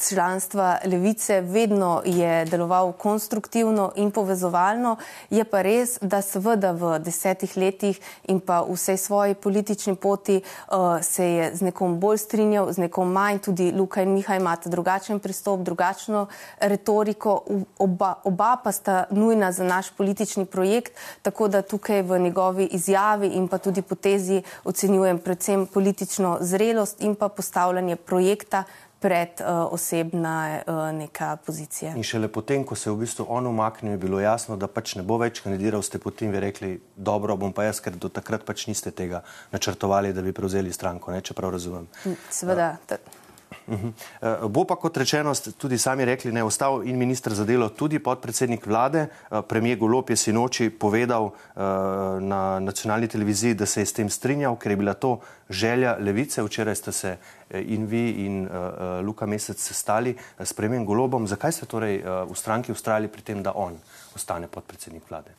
članstva 0.08 0.78
levice, 0.84 1.40
vedno 1.40 2.02
je 2.04 2.44
deloval 2.44 2.92
konstruktivno 2.92 3.92
in 3.96 4.10
povezovalno. 4.10 4.96
Je 5.30 5.44
pa 5.44 5.62
res, 5.62 5.98
da 6.00 6.22
seveda 6.22 6.72
v 6.72 6.98
desetih 6.98 7.56
letih 7.56 8.00
in 8.28 8.40
pa 8.40 8.64
vsej 8.68 8.96
svoji 8.96 9.34
politični 9.34 9.94
poti 9.94 10.42
uh, 10.42 10.76
se 11.02 11.26
je 11.26 11.56
z 11.56 11.60
nekom 11.60 12.00
bolj 12.00 12.18
strinjal, 12.18 12.72
z 12.72 12.78
nekom 12.78 13.12
manj. 13.12 13.38
Tudi 13.38 13.72
Luka 13.72 14.02
in 14.02 14.12
Miha 14.12 14.36
imata 14.36 14.68
drugačen 14.68 15.20
pristop, 15.20 15.60
drugačno 15.60 16.26
retoriko. 16.60 17.41
Oba, 17.78 18.14
oba 18.24 18.56
pa 18.64 18.72
sta 18.72 19.04
nujna 19.10 19.52
za 19.52 19.64
naš 19.64 19.90
politični 19.90 20.44
projekt, 20.46 20.92
tako 21.22 21.48
da 21.48 21.62
tukaj 21.62 22.02
v 22.02 22.18
njegovi 22.18 22.64
izjavi 22.64 23.28
in 23.28 23.48
pa 23.48 23.58
tudi 23.58 23.82
potezi 23.82 24.42
ocenjujem 24.64 25.18
predvsem 25.18 25.66
politično 25.66 26.38
zrelost 26.40 27.02
in 27.02 27.14
pa 27.14 27.28
postavljanje 27.28 27.96
projekta 27.96 28.64
pred 29.02 29.28
uh, 29.40 29.72
osebna 29.72 30.62
uh, 30.66 30.74
neka 30.94 31.36
pozicija. 31.46 31.90
In 31.98 32.06
šele 32.06 32.28
potem, 32.30 32.62
ko 32.64 32.78
se 32.78 32.86
je 32.86 32.94
v 32.94 33.02
bistvu 33.02 33.26
on 33.28 33.46
umaknil, 33.50 33.96
je 33.96 34.02
bilo 34.04 34.20
jasno, 34.22 34.56
da 34.56 34.68
pač 34.70 34.94
ne 34.94 35.02
bo 35.02 35.18
več 35.18 35.40
kandidiral, 35.42 35.82
ste 35.82 35.98
potem 35.98 36.30
vi 36.30 36.42
rekli, 36.44 36.70
dobro, 36.96 37.36
bom 37.36 37.50
pa 37.52 37.66
jaz, 37.66 37.82
ker 37.82 37.98
do 37.98 38.12
takrat 38.12 38.46
pač 38.46 38.68
niste 38.70 38.94
tega 38.94 39.24
načrtovali, 39.50 40.14
da 40.14 40.22
bi 40.22 40.34
prevzeli 40.36 40.70
stranko, 40.72 41.10
ne, 41.10 41.18
če 41.18 41.34
prav 41.34 41.50
razumem. 41.56 41.90
Seveda. 42.30 42.76
Uh. 42.86 43.21
Uh 43.66 43.74
-huh. 43.74 43.92
uh, 44.44 44.50
bo 44.50 44.64
pa, 44.64 44.76
kot 44.76 44.96
rečeno, 44.96 45.32
tudi 45.58 45.78
sami 45.78 46.04
rekli, 46.04 46.32
ne 46.32 46.44
ostal 46.44 46.82
in 46.88 46.96
ministr 46.96 47.34
za 47.34 47.44
delo, 47.44 47.68
tudi 47.68 47.98
podpredsednik 47.98 48.66
vlade. 48.66 49.06
Uh, 49.30 49.40
premijer 49.48 49.78
Golop 49.78 50.10
je 50.10 50.16
sinoči 50.16 50.70
povedal 50.70 51.24
uh, 51.24 51.32
na 52.20 52.60
nacionalni 52.60 53.08
televiziji, 53.08 53.54
da 53.54 53.66
se 53.66 53.80
je 53.80 53.86
s 53.86 53.92
tem 53.92 54.10
strinjal, 54.10 54.56
ker 54.56 54.72
je 54.72 54.76
bila 54.76 54.94
to 54.94 55.20
želja 55.50 55.96
levice. 56.00 56.42
Včeraj 56.42 56.74
ste 56.74 56.92
se 56.92 57.16
in 57.50 57.86
vi 57.86 58.10
in 58.10 58.48
Luka 59.02 59.26
Mesec 59.26 59.60
sestali 59.60 60.16
s 60.38 60.52
premijem 60.52 60.86
Golobom. 60.86 61.26
Zakaj 61.26 61.52
ste 61.52 61.66
torej 61.66 62.02
v 62.04 62.34
stranki 62.34 62.72
ustrajali 62.72 63.08
pri 63.08 63.22
tem, 63.22 63.42
da 63.42 63.52
on 63.54 63.78
ostane 64.14 64.48
podpredsednik 64.48 65.02
vlade? 65.10 65.30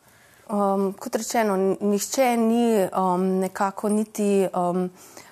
Um, 0.44 0.92
kot 1.00 1.16
rečeno, 1.16 1.56
nihče 1.80 2.38
ni 2.38 2.84
um, 2.84 3.40
nekako 3.40 3.90
niti 3.90 4.48
um, 4.52 4.90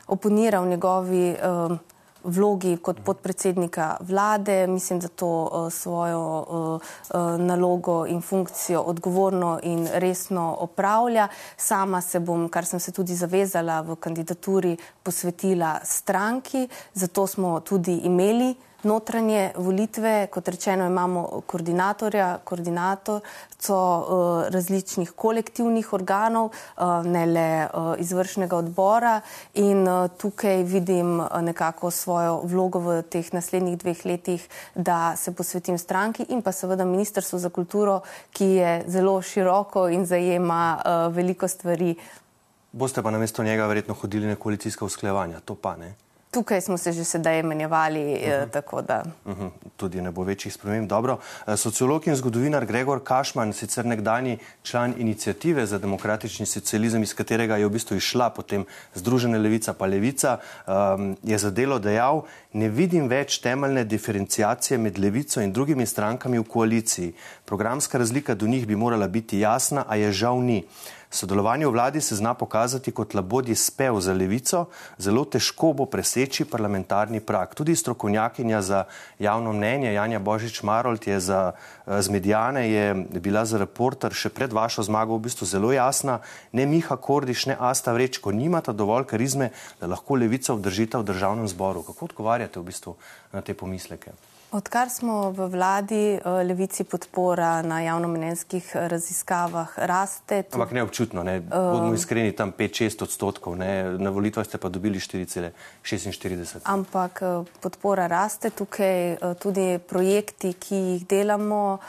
oponiral 0.07 0.65
njegovi 0.65 1.35
um, 1.35 1.79
vlogi 2.23 2.77
kot 2.77 2.99
podpredsednika 3.05 3.97
vlade. 3.99 4.67
Mislim, 4.67 4.99
da 4.99 5.07
to 5.07 5.49
uh, 5.51 5.73
svojo 5.73 6.45
uh, 6.49 6.81
uh, 7.13 7.39
nalogo 7.39 8.05
in 8.07 8.21
funkcijo 8.21 8.81
odgovorno 8.81 9.59
in 9.63 9.87
resno 9.93 10.55
opravlja. 10.59 11.27
Sama 11.57 12.01
se 12.01 12.19
bom, 12.19 12.49
kar 12.49 12.65
sem 12.65 12.79
se 12.79 12.91
tudi 12.91 13.15
zavezala 13.15 13.81
v 13.81 13.95
kandidaturi, 13.95 14.77
posvetila 15.03 15.79
stranki, 15.83 16.67
zato 16.93 17.27
smo 17.27 17.59
tudi 17.59 17.97
imeli 17.97 18.55
notranje 18.83 19.51
volitve, 19.55 20.27
kot 20.31 20.47
rečeno, 20.47 20.85
imamo 20.85 21.41
koordinatorja, 21.45 22.37
koordinatorco 22.43 23.77
uh, 23.77 24.53
različnih 24.53 25.11
kolektivnih 25.11 25.93
organov, 25.93 26.51
uh, 26.51 27.05
ne 27.05 27.25
le 27.25 27.47
uh, 27.65 27.93
izvršnega 27.99 28.57
odbora 28.57 29.21
in 29.53 29.87
tukaj 30.17 30.63
vidim 30.63 31.21
nekako 31.41 31.91
svojo 31.91 32.41
vlogo 32.43 32.79
v 32.79 33.01
teh 33.01 33.33
naslednjih 33.33 33.77
dveh 33.77 34.05
letih, 34.05 34.47
da 34.75 35.15
se 35.17 35.31
posvetim 35.31 35.77
stranki 35.77 36.25
in 36.29 36.41
pa 36.41 36.51
seveda 36.51 36.85
Ministrstvu 36.85 37.39
za 37.39 37.49
kulturo, 37.49 38.01
ki 38.31 38.45
je 38.45 38.83
zelo 38.87 39.21
široko 39.21 39.87
in 39.89 40.05
zajema 40.05 40.81
veliko 41.11 41.47
stvari. 41.47 41.95
Boste 42.71 43.03
pa 43.03 43.11
namesto 43.11 43.43
njega 43.43 43.65
verjetno 43.67 43.93
hodili 43.93 44.27
na 44.27 44.35
koalicijska 44.35 44.85
usklajevanja, 44.85 45.39
to 45.39 45.55
pa 45.55 45.75
ne. 45.75 45.93
Tukaj 46.31 46.61
smo 46.61 46.77
se 46.77 46.91
že 46.91 47.03
sedaj 47.03 47.43
menjavali, 47.43 47.99
uh 47.99 48.07
eh, 48.07 48.31
-huh. 48.31 48.41
Mhm. 48.41 48.51
tako 48.51 48.81
da. 48.81 49.03
Uh 49.25 49.31
mhm. 49.31 49.43
-huh. 49.43 49.49
Tudi 49.77 50.01
ne 50.01 50.11
bo 50.11 50.23
večjih 50.23 50.53
sprememb. 50.53 50.89
Dobro. 50.89 51.17
Eh, 51.47 51.57
sociolog 51.57 52.07
in 52.07 52.15
zgodovinar 52.15 52.65
Gregor 52.65 53.03
Kašman, 53.03 53.53
sicer 53.53 53.85
nekdani 53.85 54.37
član 54.63 54.93
inicijative 54.97 55.65
za 55.65 55.77
demokratični 55.77 56.45
socializem, 56.45 57.03
iz 57.03 57.13
katerega 57.13 57.57
je 57.57 57.65
v 57.65 57.69
bistvu 57.69 57.97
išla 57.97 58.29
potem 58.29 58.65
Združena 58.95 59.37
levica 59.37 59.73
pa 59.73 59.85
levica, 59.85 60.37
um, 60.67 61.17
je 61.23 61.37
za 61.37 61.49
delo 61.49 61.79
dejal, 61.79 62.21
ne 62.53 62.69
vidim 62.69 63.07
več 63.07 63.37
temeljne 63.41 63.83
diferencijacije 63.83 64.77
med 64.77 64.99
levico 64.99 65.41
in 65.41 65.51
drugimi 65.51 65.85
strankami 65.85 66.39
v 66.39 66.43
koaliciji. 66.43 67.13
Programska 67.45 67.97
razlika 67.97 68.35
do 68.35 68.47
njih 68.47 68.67
bi 68.67 68.75
morala 68.75 69.07
biti 69.07 69.39
jasna, 69.39 69.85
a 69.87 69.95
je 69.95 70.11
žal 70.11 70.41
ni. 70.41 70.63
Sodelovanje 71.11 71.67
v 71.67 71.75
vladi 71.75 72.01
se 72.01 72.15
zna 72.15 72.31
pokazati 72.33 72.91
kot 72.95 73.13
labodji 73.13 73.55
spev 73.55 73.99
za 73.99 74.13
levico, 74.15 74.69
zelo 74.97 75.25
težko 75.27 75.73
bo 75.75 75.85
preseči 75.85 76.45
parlamentarni 76.47 77.19
prak. 77.19 77.51
Tudi 77.55 77.75
strokovnjakinja 77.75 78.61
za 78.61 78.83
javno 79.19 79.51
mnenje 79.53 79.91
Janja 79.93 80.19
Božič 80.19 80.63
Marolt 80.63 81.07
je 81.07 81.19
za 81.19 81.51
eh, 81.51 82.01
zmedijane, 82.01 82.71
je 82.71 82.95
bila 83.19 83.43
za 83.45 83.59
reporter 83.59 84.15
še 84.15 84.31
pred 84.31 84.55
vašo 84.55 84.87
zmago 84.87 85.19
v 85.19 85.27
bistvu 85.27 85.51
zelo 85.51 85.75
jasna. 85.75 86.21
Ne 86.55 86.63
Miha 86.65 86.95
Kordiš, 86.95 87.45
ne 87.51 87.59
Asta 87.59 87.91
Vrečko 87.91 88.31
nimata 88.31 88.71
dovolj 88.71 89.11
karizme, 89.11 89.51
da 89.83 89.91
lahko 89.91 90.15
levico 90.15 90.55
obdržita 90.55 91.03
v 91.03 91.11
državnem 91.11 91.47
zboru. 91.51 91.83
Kako 91.83 92.07
odgovarjate 92.07 92.63
v 92.63 92.71
bistvu 92.71 92.95
na 93.35 93.43
te 93.43 93.51
pomisleke? 93.51 94.15
Odkar 94.51 94.89
smo 94.89 95.31
v 95.31 95.47
vladi, 95.47 96.19
eh, 96.19 96.43
levici 96.43 96.83
podpora 96.83 97.61
na 97.61 97.81
javnomenenskih 97.81 98.75
raziskavah 98.75 99.79
raste. 99.79 100.43
Tu... 100.43 100.59
Ampak 100.59 100.71
neobčutno, 100.71 101.23
ne? 101.23 101.39
bodimo 101.39 101.87
uh, 101.87 101.95
iskreni, 101.95 102.35
tam 102.35 102.51
5-6 102.51 103.03
odstotkov, 103.03 103.55
ne? 103.55 103.95
na 103.95 104.11
volitvah 104.11 104.43
ste 104.43 104.59
pa 104.59 104.67
dobili 104.67 104.99
4,46. 104.99 106.67
Ampak 106.67 107.21
eh, 107.23 107.47
podpora 107.63 108.11
raste 108.11 108.51
tukaj, 108.51 109.23
tudi 109.39 109.79
projekti, 109.87 110.51
ki 110.59 110.75
jih 110.75 111.07
delamo, 111.07 111.79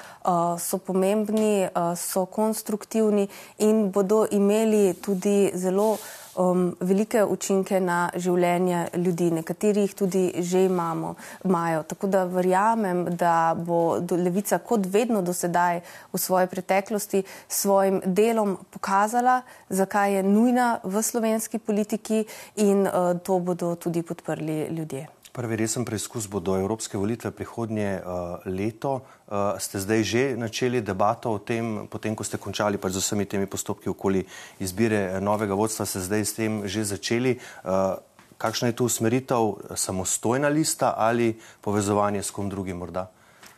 so 0.62 0.78
pomembni, 0.78 1.66
so 1.98 2.26
konstruktivni 2.30 3.26
in 3.58 3.90
bodo 3.90 4.22
imeli 4.30 4.94
tudi 5.02 5.50
zelo 5.54 5.98
um, 6.36 6.76
velike 6.80 7.24
učinke 7.24 7.80
na 7.80 8.10
življenje 8.14 8.86
ljudi, 8.96 9.30
nekaterih 9.30 9.94
tudi 9.94 10.24
že 10.38 10.64
imamo, 10.64 11.14
imajo. 11.44 11.82
Tako 11.82 12.06
da 12.06 12.24
verjamem, 12.24 13.04
da 13.16 13.54
bo 13.56 13.98
levica 14.10 14.58
kot 14.58 14.86
vedno 14.86 15.22
do 15.22 15.32
sedaj 15.32 15.80
v 16.12 16.18
svoji 16.18 16.46
preteklosti 16.46 17.22
svojim 17.48 18.02
delom 18.06 18.58
pokazala, 18.70 19.42
zakaj 19.68 20.16
je 20.16 20.22
nujna 20.22 20.68
v 20.84 21.02
slovenski 21.02 21.58
politiki 21.58 22.24
in 22.56 22.86
uh, 22.86 23.18
to 23.22 23.38
bodo 23.38 23.74
tudi 23.74 24.02
podprli 24.02 24.68
ljudje. 24.70 25.21
Prvi 25.32 25.56
resen 25.56 25.86
preizkus 25.88 26.26
bodo 26.28 26.58
evropske 26.60 26.98
volitve 27.00 27.30
prihodnje 27.32 28.02
uh, 28.04 28.44
leto. 28.44 29.00
Uh, 29.00 29.56
ste 29.56 29.80
zdaj 29.80 30.00
že 30.04 30.22
načeli 30.36 30.84
debato 30.84 31.32
o 31.32 31.40
tem, 31.40 31.88
potem 31.88 32.12
ko 32.12 32.20
ste 32.20 32.36
končali 32.36 32.76
pač 32.76 32.92
z 32.92 33.00
vsemi 33.00 33.24
temi 33.24 33.48
postopki 33.48 33.88
okoli 33.88 34.20
izbire 34.60 35.16
novega 35.24 35.56
vodstva, 35.56 35.88
ste 35.88 36.04
zdaj 36.04 36.22
s 36.28 36.36
tem 36.36 36.52
že 36.68 36.84
začeli. 36.84 37.40
Uh, 37.64 37.96
kakšna 38.36 38.68
je 38.68 38.76
tu 38.76 38.84
usmeritev, 38.84 39.72
samostojna 39.72 40.52
lista 40.52 40.92
ali 41.00 41.32
povezovanje 41.64 42.20
s 42.20 42.28
kom 42.28 42.52
drugim 42.52 42.76
morda? 42.76 43.08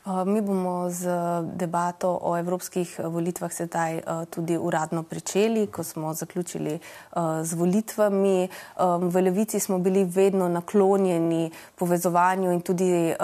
Mi 0.04 0.40
bomo 0.40 0.90
z 0.90 1.08
debato 1.56 2.18
o 2.22 2.36
evropskih 2.36 3.00
volitvah 3.00 3.52
sedaj 3.52 4.00
tudi 4.30 4.52
uradno 4.52 5.02
pričeli, 5.02 5.66
ko 5.66 5.82
smo 5.82 6.14
zaključili 6.14 6.78
z 7.42 7.54
volitvami. 7.54 8.48
V 9.00 9.22
Levici 9.22 9.60
smo 9.60 9.78
bili 9.78 10.04
vedno 10.04 10.48
naklonjeni 10.48 11.50
povezovanju 11.74 12.52
in 12.52 12.60
tudi 12.60 13.14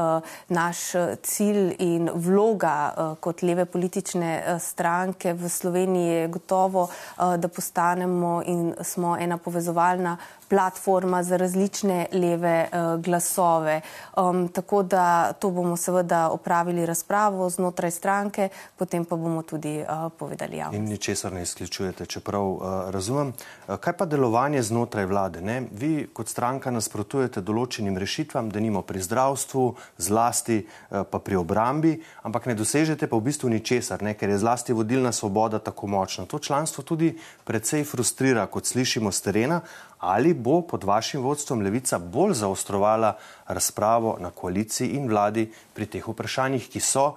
naš 0.49 0.79
cilj 1.23 1.75
in 1.79 2.11
vloga 2.15 2.77
kot 3.21 3.43
leve 3.43 3.65
politične 3.65 4.33
stranke 4.61 5.33
v 5.33 5.49
Sloveniji 5.49 6.09
je 6.09 6.29
gotovo, 6.29 6.89
da 7.19 7.49
postanemo 7.49 8.43
in 8.47 8.75
smo 8.83 9.17
ena 9.17 9.37
povezovalna 9.37 10.17
platforma 10.51 11.23
za 11.23 11.37
različne 11.37 12.07
leve 12.13 12.69
uh, 12.73 13.01
glasove. 13.03 13.81
Um, 14.17 14.49
tako 14.49 14.83
da 14.83 15.33
to 15.33 15.51
bomo 15.51 15.77
seveda 15.77 16.29
opravili 16.31 16.87
razpravo 16.87 17.51
znotraj 17.51 17.91
stranke, 17.91 18.49
potem 18.77 19.05
pa 19.05 19.17
bomo 19.17 19.43
tudi 19.43 19.79
uh, 19.79 20.13
povedali 20.19 20.57
javno. 20.57 20.79
In 20.79 20.85
ničesar 20.85 21.33
ne 21.33 21.43
izključujete, 21.43 22.07
čeprav 22.07 22.47
uh, 22.47 22.61
razumem. 22.91 23.33
Uh, 23.69 23.77
kaj 23.77 23.97
pa 23.97 24.07
delovanje 24.07 24.63
znotraj 24.63 25.07
vlade? 25.07 25.41
Ne? 25.41 25.63
Vi 25.73 26.09
kot 26.13 26.29
stranka 26.29 26.71
nasprotujete 26.71 27.41
določenim 27.41 27.99
rešitvam, 27.99 28.51
da 28.51 28.61
nimo 28.61 28.83
pri 28.83 29.03
zdravstvu, 29.07 29.65
zlasti 29.99 30.65
uh, 30.67 31.05
pa 31.11 31.19
pri 31.19 31.39
obrambi, 31.39 31.95
ampak 32.23 32.51
ne 32.51 32.59
dosežete 32.59 33.07
pa 33.07 33.17
v 33.17 33.29
bistvu 33.31 33.53
ničesar, 33.55 34.03
ne? 34.03 34.17
ker 34.19 34.35
je 34.35 34.43
zlasti 34.43 34.75
vodilna 34.75 35.13
svoboda 35.13 35.63
tako 35.63 35.87
močna. 35.87 36.27
To 36.27 36.43
članstvo 36.43 36.83
tudi 36.85 37.15
precej 37.45 37.85
frustrira, 37.85 38.47
kot 38.51 38.67
slišimo 38.67 39.15
z 39.15 39.23
terena 39.23 39.61
ali 40.01 40.35
bo 40.35 40.61
pod 40.63 40.85
vašim 40.85 41.23
vodstvom 41.23 41.63
levica 41.63 41.99
bolj 41.99 42.33
zaostrovala 42.35 43.17
razpravo 43.47 44.17
na 44.21 44.31
koaliciji 44.31 44.89
in 44.97 45.09
vladi 45.09 45.53
pri 45.75 45.87
teh 45.87 46.09
vprašanjih, 46.09 46.69
ki 46.69 46.81
so, 46.81 47.15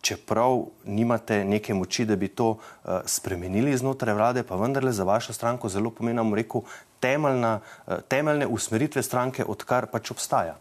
čeprav 0.00 0.64
nimate 0.84 1.44
neke 1.44 1.74
moči, 1.74 2.04
da 2.04 2.16
bi 2.16 2.28
to 2.28 2.50
uh, 2.50 3.00
spremenili 3.06 3.76
znotraj 3.76 4.14
vlade, 4.14 4.42
pa 4.42 4.56
vendarle 4.56 4.92
za 4.92 5.04
vašo 5.04 5.32
stranko 5.32 5.68
zelo 5.68 5.90
pomenamo 5.90 6.36
rekel 6.36 6.62
temeljna, 7.00 7.60
uh, 7.86 7.94
temeljne 8.08 8.46
usmeritve 8.46 9.02
stranke, 9.02 9.44
odkar 9.44 9.86
pač 9.86 10.10
obstaja. 10.10 10.56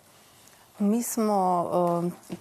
Mi 0.80 1.04
smo 1.04 1.38
uh, 1.65 2.38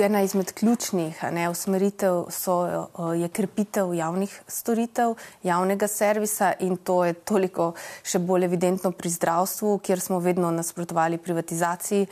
ena 0.00 0.22
izmed 0.22 0.52
ključnih 0.52 1.24
ne, 1.32 1.48
usmeritev 1.50 2.24
so, 2.30 2.86
je 3.16 3.28
krepitev 3.28 3.94
javnih 3.94 4.42
storitev, 4.48 5.14
javnega 5.42 5.88
servisa 5.88 6.52
in 6.60 6.76
to 6.76 7.04
je 7.04 7.12
toliko 7.12 7.72
še 8.02 8.18
bolj 8.18 8.46
evidentno 8.48 8.92
pri 8.96 9.10
zdravstvu, 9.10 9.78
kjer 9.84 10.00
smo 10.00 10.18
vedno 10.18 10.50
nasprotovali 10.50 11.18
privatizaciji 11.18 12.06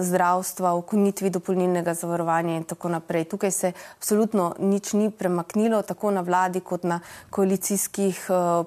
zdravstva, 0.00 0.72
ukonitvi 0.74 1.30
dopolnilnega 1.30 1.94
zavarovanja 1.94 2.56
in 2.56 2.64
tako 2.64 2.88
naprej. 2.88 3.24
Tukaj 3.24 3.50
se 3.50 3.72
absolutno 3.98 4.54
nič 4.58 4.92
ni 4.92 5.10
premaknilo, 5.10 5.82
tako 5.82 6.10
na 6.10 6.24
vladi 6.24 6.60
kot 6.60 6.84
na 6.88 7.00
koalicijskih 7.30 8.24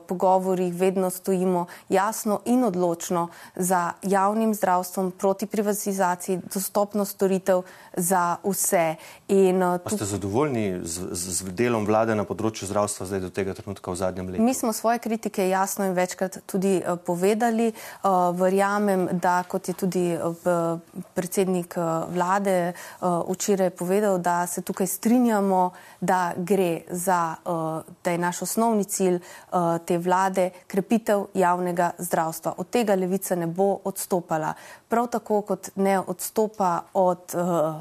pogovorjih 0.08 0.74
vedno 0.74 1.10
stojimo 1.10 1.66
jasno 1.90 2.42
in 2.46 2.64
odločno 2.64 3.28
za 3.56 3.92
javnim 4.04 4.54
zdravstvom 4.54 5.12
proti 5.12 5.46
privatizaciji, 5.46 6.42
dostopnost 6.54 7.16
storitev 7.16 7.64
za 7.98 8.38
vse. 8.44 8.96
In, 9.28 9.64
uh. 9.64 9.80
Ste 9.92 10.06
zadovoljni 10.06 10.80
z, 10.84 11.12
z 11.12 11.52
delom 11.52 11.86
vlade 11.86 12.16
na 12.16 12.24
področju 12.28 12.68
zdravstva 12.70 13.08
zdaj 13.08 13.22
do 13.24 13.32
tega 13.34 13.56
trenutka 13.56 13.92
v 13.92 14.00
zadnjem 14.00 14.32
letu? 14.32 14.44
Mi 14.44 14.54
smo 14.56 14.74
svoje 14.74 15.00
kritike 15.04 15.48
jasno 15.50 15.86
in 15.88 15.96
večkrat 15.96 16.42
tudi 16.46 16.80
uh, 16.80 16.96
povedali. 16.96 17.72
Uh, 17.72 18.32
verjamem, 18.36 19.08
da 19.12 19.44
kot 19.44 19.68
je 19.68 19.76
tudi 19.76 20.06
uh, 20.16 20.80
predsednik 21.16 21.76
uh, 21.80 22.08
vlade 22.12 22.72
uh, 22.72 23.24
včeraj 23.28 23.70
povedal, 23.76 24.20
da 24.20 24.48
se 24.48 24.62
tukaj 24.62 24.88
strinjamo, 24.88 25.72
da 26.00 26.34
gre 26.38 26.82
za, 26.90 27.36
uh, 27.46 27.84
da 28.04 28.12
je 28.12 28.18
naš 28.18 28.42
osnovni 28.48 28.84
cilj 28.84 29.20
uh, 29.20 29.78
te 29.86 29.98
vlade 29.98 30.50
krepitev 30.68 31.28
javnega 31.34 31.92
zdravstva. 32.00 32.56
Od 32.58 32.70
tega 32.70 32.96
levica 32.96 33.36
ne 33.36 33.48
bo 33.48 33.78
odstopala. 33.84 34.54
Prav 34.88 35.08
tako 35.08 35.42
kot 35.42 35.70
ne 35.76 36.00
odstopa 36.00 36.82
od 36.94 37.36
uh, 37.36 37.81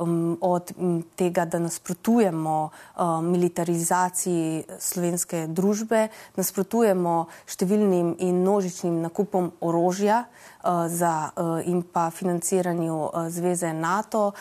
um, 0.00 0.38
od 0.40 0.72
um, 0.76 1.02
tega, 1.16 1.44
da 1.44 1.60
nasprotujemo 1.60 2.56
um, 2.70 3.30
militarizaciji 3.30 4.64
slovenske 4.78 5.46
družbe, 5.46 6.08
nasprotujemo 6.40 7.16
številnim 7.46 8.16
in 8.18 8.40
množičnim 8.42 9.00
nakupom 9.04 9.52
orožja. 9.60 10.24
Eh, 10.60 10.88
za, 10.88 11.30
eh, 11.36 11.70
in 11.72 11.82
pa 11.82 12.10
financiranju 12.10 13.08
eh, 13.08 13.30
zveze 13.30 13.72
NATO. 13.72 14.32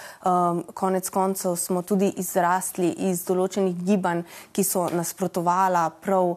Konec 0.73 1.09
koncev 1.09 1.55
smo 1.55 1.81
tudi 1.81 2.09
izrastli 2.17 2.89
iz 3.07 3.23
določenih 3.23 3.75
gibanj, 3.85 4.23
ki 4.51 4.63
so 4.63 4.87
nasprotovala 4.91 5.89
prav 6.01 6.35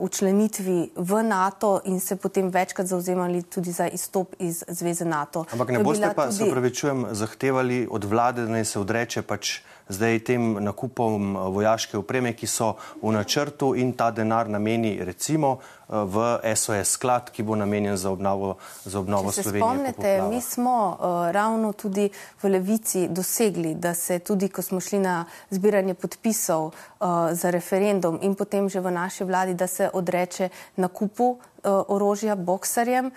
učlenitvi 0.00 0.76
v 0.96 1.22
NATO 1.26 1.80
in 1.90 2.00
se 2.00 2.16
potem 2.16 2.50
večkrat 2.50 2.86
zauzemali 2.86 3.42
tudi 3.42 3.72
za 3.72 3.88
izstop 3.88 4.34
iz 4.38 4.62
zveze 4.68 5.04
NATO. 5.04 5.44
Ampak 5.52 5.70
ne 5.70 5.82
boste 5.84 6.12
pa, 6.14 6.28
tudi... 6.28 6.36
se 6.36 6.44
upravičujem, 6.44 7.06
zahtevali 7.10 7.88
od 7.90 8.04
vlade, 8.04 8.46
da 8.46 8.52
naj 8.64 8.72
se 8.72 8.80
odreče 8.80 9.22
pač 9.22 9.60
zdaj 9.88 10.18
tem 10.24 10.56
nakupom 10.64 11.36
vojaške 11.52 11.98
opreme, 12.00 12.32
ki 12.32 12.46
so 12.48 12.76
v 13.02 13.12
načrtu 13.12 13.74
in 13.76 13.92
ta 13.92 14.10
denar 14.10 14.48
nameni 14.48 14.96
recimo 15.04 15.58
v 15.88 16.38
SOS 16.56 16.90
sklad, 16.90 17.30
ki 17.30 17.42
bo 17.42 17.56
namenjen 17.56 17.96
za 17.96 18.10
obnovo, 18.10 18.56
za 18.84 18.98
obnovo 19.00 19.32
Slovenije. 19.32 19.62
Spomnite, 19.62 20.22
mi 20.22 20.40
smo 20.40 20.96
uh, 21.00 21.30
ravno 21.30 21.72
tudi 21.72 22.10
v 22.42 22.48
Levici 22.48 23.08
dosegli, 23.08 23.74
da 23.74 23.94
se 23.94 24.18
tudi, 24.18 24.48
ko 24.48 24.62
smo 24.62 24.80
šli 24.80 24.98
na 24.98 25.24
zbiranje 25.50 25.94
podpisov 25.94 26.66
uh, 26.66 27.06
za 27.32 27.50
referendum 27.50 28.18
in 28.22 28.34
potem 28.34 28.68
že 28.68 28.80
v 28.80 28.90
naši 28.90 29.24
vladi, 29.24 29.54
da 29.54 29.66
se 29.66 29.90
odreče 29.92 30.48
nakupu 30.76 31.38
Eh, 31.64 31.70
orožja 31.88 32.34
boksarjem, 32.36 33.10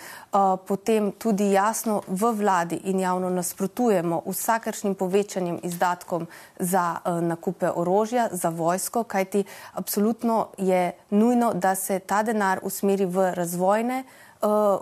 potem 0.67 1.12
tudi 1.12 1.51
jasno 1.51 2.01
v 2.08 2.32
vladi 2.32 2.80
in 2.88 2.99
javno 2.99 3.30
nasprotujemo 3.30 4.21
vsakršnim 4.23 4.95
povečanjem 4.95 5.60
izdatkom 5.63 6.27
za 6.60 6.95
nakupe 7.21 7.67
orožja, 7.75 8.30
za 8.32 8.49
vojsko, 8.49 9.03
kajti 9.03 9.43
absolutno 9.73 10.47
je 10.58 10.91
nujno, 11.10 11.53
da 11.53 11.75
se 11.75 11.99
ta 11.99 12.23
denar 12.23 12.57
usmeri 12.63 13.06
v 13.06 13.34
razvojne 13.34 14.04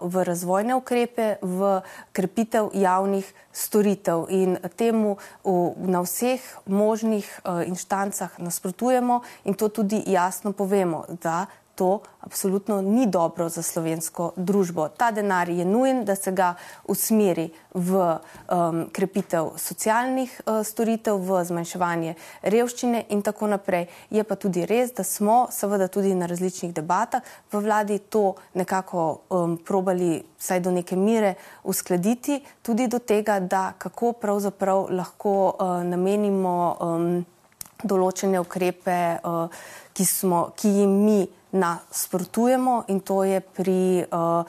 v 0.02 0.24
razvojne 0.24 0.76
ukrepe, 0.76 1.36
v 1.42 1.82
krepitev 2.12 2.70
javnih 2.74 3.34
storitev. 3.52 4.28
In 4.30 4.58
temu 4.76 5.18
na 5.78 6.02
vseh 6.04 6.42
možnih 6.66 7.24
inštancah 7.66 8.40
nasprotujemo 8.40 9.22
in 9.46 9.54
to 9.54 9.70
tudi 9.70 10.04
jasno 10.08 10.52
povemo, 10.52 11.06
da 11.24 11.46
to 11.76 12.00
absolutno 12.22 12.82
ni 12.82 13.08
dobro 13.08 13.50
za 13.50 13.62
slovensko 13.62 14.32
družbo. 14.36 14.88
Ta 14.88 15.12
denar 15.12 15.50
je 15.50 15.66
nujen, 15.66 16.06
da 16.06 16.16
se 16.16 16.32
ga 16.32 16.56
usmeri 16.88 17.50
v 17.74 18.00
um, 18.00 18.86
krepitev 18.92 19.52
socialnih 19.58 20.42
uh, 20.46 20.64
storitev, 20.66 21.20
v 21.20 21.44
zmanjševanje 21.46 22.16
revščine 22.42 23.06
in 23.10 23.22
tako 23.22 23.48
naprej. 23.52 23.88
Je 24.10 24.24
pa 24.24 24.36
tudi 24.36 24.66
res, 24.66 24.94
da 24.96 25.04
smo 25.04 25.48
seveda 25.52 25.88
tudi 25.88 26.16
na 26.16 26.26
različnih 26.26 26.74
debatah 26.74 27.22
v 27.52 27.62
vladi 27.62 28.00
to 28.00 28.36
nekako 28.54 29.20
um, 29.30 29.58
probali 29.58 30.24
vsaj 30.40 30.60
do 30.60 30.72
neke 30.72 30.96
mere 30.96 31.36
uskladiti, 31.64 32.42
tudi 32.62 32.88
do 32.88 33.00
tega, 33.00 33.40
da 33.40 33.74
kako 33.78 34.14
pravzaprav 34.14 34.88
lahko 34.90 35.36
uh, 35.54 35.84
namenimo 35.84 36.76
um, 36.80 37.26
določene 37.84 38.40
ukrepe, 38.40 39.00
uh, 39.24 39.50
ki, 39.96 40.06
smo, 40.06 40.50
ki 40.58 40.72
jim 40.80 40.94
mi 41.06 41.20
nasprotujemo 41.56 42.84
in 42.92 43.00
to 43.00 43.24
je 43.24 43.40
pri 43.40 44.04
uh, 44.04 44.44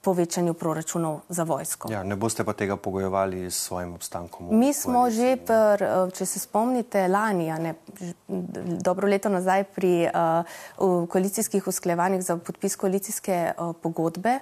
povečanju 0.00 0.54
proračunov 0.54 1.20
za 1.28 1.44
vojsko. 1.44 1.92
Ja, 1.92 2.02
ne 2.04 2.16
boste 2.16 2.44
pa 2.44 2.52
tega 2.56 2.76
pogojevali 2.76 3.50
s 3.50 3.68
svojim 3.68 3.94
obstankom? 3.94 4.48
Mi 4.52 4.72
smo 4.72 5.10
že, 5.10 5.36
pr, 5.36 5.84
uh, 5.84 6.12
če 6.12 6.26
se 6.26 6.40
spomnite, 6.40 7.04
lani, 7.08 7.50
ne, 7.60 7.74
dobro 8.80 9.08
leto 9.08 9.28
nazaj 9.28 9.64
pri 9.76 10.08
uh, 10.08 11.08
koalicijskih 11.08 11.68
usklevanjih 11.68 12.24
za 12.24 12.36
podpis 12.36 12.76
koalicijske 12.76 13.52
uh, 13.52 13.74
pogodbe, 13.82 14.38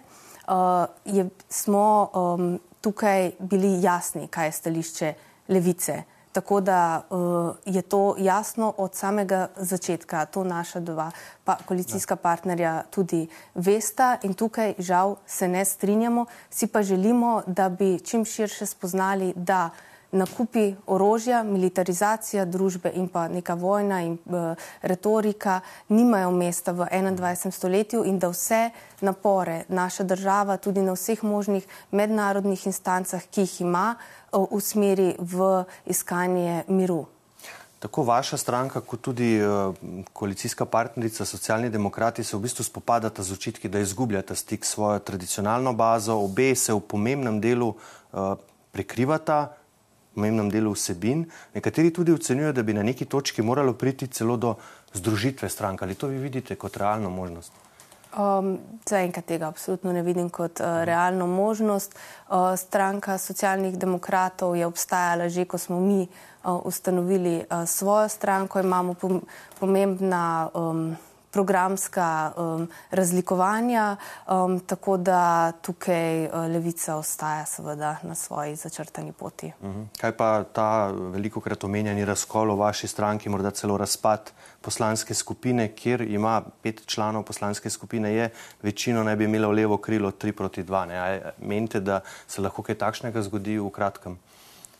uh, 0.46 0.87
je, 1.04 1.26
smo 1.48 2.11
um, 2.14 2.59
tukaj 2.81 3.33
bili 3.38 3.83
jasni, 3.83 4.28
kaj 4.31 4.46
je 4.46 4.52
stališče 4.52 5.12
levice. 5.48 6.02
Tako 6.38 6.61
da 6.61 7.03
uh, 7.11 7.57
je 7.64 7.83
to 7.83 8.14
jasno 8.18 8.74
od 8.77 8.94
samega 8.94 9.48
začetka, 9.57 10.27
to 10.27 10.44
naša 10.44 10.81
dva 10.81 11.11
pa, 11.44 11.57
koalicijska 11.66 12.12
ja. 12.12 12.16
partnerja 12.16 12.83
tudi 12.90 13.27
vesta 13.55 14.18
in 14.22 14.35
tukaj 14.35 14.74
žal 14.79 15.16
se 15.27 15.48
ne 15.48 15.64
strinjamo, 15.64 16.27
si 16.51 16.66
pa 16.66 16.83
želimo, 16.83 17.42
da 17.46 17.68
bi 17.68 17.98
čim 18.01 18.24
širše 18.24 18.66
spoznali, 18.66 19.33
da 19.37 19.70
nakupi 20.12 20.74
orožja, 20.86 21.42
militarizacija 21.42 22.44
družbe 22.44 22.92
in 22.94 23.08
pa 23.08 23.26
neka 23.28 23.54
vojna 23.54 24.00
in 24.02 24.16
uh, 24.26 24.56
retorika 24.82 25.60
nimajo 25.88 26.30
mesta 26.30 26.72
v 26.72 26.86
21. 26.92 27.50
stoletju 27.50 28.04
in 28.04 28.18
da 28.18 28.28
vse 28.28 28.70
napore 29.00 29.64
naša 29.68 30.04
država 30.04 30.56
tudi 30.56 30.82
na 30.82 30.92
vseh 30.92 31.22
možnih 31.22 31.66
mednarodnih 31.90 32.66
instancah, 32.66 33.22
ki 33.30 33.40
jih 33.40 33.60
ima, 33.60 33.94
uh, 34.32 34.46
usmeri 34.50 35.14
v 35.18 35.64
iskanje 35.86 36.64
miru. 36.68 37.06
Tako 37.78 38.02
vaša 38.02 38.36
stranka, 38.36 38.80
kot 38.80 39.00
tudi 39.00 39.38
uh, 39.42 39.74
koalicijska 40.12 40.64
partnerica 40.64 41.24
Socialni 41.24 41.70
demokrati 41.70 42.24
se 42.24 42.36
v 42.36 42.40
bistvu 42.40 42.64
spopadata 42.64 43.22
z 43.22 43.32
očitki, 43.32 43.68
da 43.68 43.78
izgubljata 43.78 44.34
stik 44.34 44.64
s 44.64 44.72
svojo 44.74 44.98
tradicionalno 44.98 45.72
bazo. 45.72 46.16
Obe 46.16 46.54
se 46.54 46.72
v 46.72 46.80
pomembnem 46.80 47.40
delu 47.40 47.68
uh, 47.68 48.34
prekrivata, 48.72 49.57
pomembnem 50.18 50.50
delu 50.50 50.74
vsebin. 50.74 51.22
Nekateri 51.54 51.94
tudi 51.94 52.12
ocenjujejo, 52.12 52.52
da 52.52 52.66
bi 52.66 52.74
na 52.74 52.83
neki 52.83 53.07
točki 53.07 53.42
moralo 53.42 53.72
priti 53.78 54.11
celo 54.11 54.37
do 54.37 54.57
združitve 54.92 55.48
strank. 55.48 55.83
Ali 55.83 55.94
to 55.94 56.11
vi 56.11 56.18
vidite 56.18 56.59
kot 56.59 56.76
realno 56.76 57.11
možnost? 57.11 57.52
Um, 58.18 58.57
Zaenkrat 58.88 59.26
tega 59.28 59.46
absolutno 59.46 59.92
ne 59.92 60.02
vidim 60.02 60.31
kot 60.31 60.61
uh, 60.61 60.83
realno 60.88 61.26
možnost. 61.26 61.94
Uh, 61.94 62.57
stranka 62.57 63.18
socialnih 63.18 63.78
demokratov 63.78 64.57
je 64.57 64.66
obstajala 64.66 65.28
že, 65.28 65.44
ko 65.44 65.59
smo 65.59 65.81
mi 65.81 66.09
uh, 66.09 66.57
ustanovili 66.64 67.44
uh, 67.44 67.68
svojo 67.68 68.09
stranko. 68.09 68.61
Imamo 68.61 68.96
pomembna. 69.61 70.48
Um, 70.54 70.96
programska 71.30 72.32
um, 72.36 72.68
razlikovanja, 72.90 73.96
um, 74.26 74.60
tako 74.60 74.96
da 74.96 75.52
tukaj 75.52 76.26
uh, 76.26 76.32
levica 76.32 76.96
ostaja 76.96 77.46
seveda 77.46 77.96
na 78.02 78.14
svoji 78.14 78.56
začrtani 78.56 79.12
poti. 79.12 79.52
Uh 79.60 79.68
mhm. 79.68 79.80
-huh. 79.80 80.00
Kaj 80.00 80.16
pa 80.16 80.44
ta 80.44 80.86
veliko 80.90 81.40
krat 81.40 81.64
omenjeni 81.64 82.04
razkol 82.04 82.54
v 82.54 82.58
vaši 82.58 82.88
stranki, 82.88 83.28
morda 83.28 83.50
celo 83.50 83.76
razpad 83.76 84.32
poslanske 84.60 85.14
skupine, 85.14 85.68
kjer 85.68 86.00
ima 86.00 86.42
pet 86.62 86.86
članov 86.86 87.22
poslanske 87.22 87.70
skupine, 87.70 88.14
je 88.14 88.30
večino 88.62 89.04
naj 89.04 89.16
bi 89.16 89.24
imela 89.24 89.48
v 89.48 89.52
levo 89.52 89.76
krilo 89.76 90.10
3 90.10 90.32
proti 90.32 90.62
2. 90.62 91.20
Menite, 91.38 91.80
da 91.80 92.00
se 92.26 92.42
lahko 92.42 92.62
kaj 92.62 92.74
takšnega 92.74 93.22
zgodi 93.22 93.58
v 93.58 93.70
kratkem? 93.70 94.18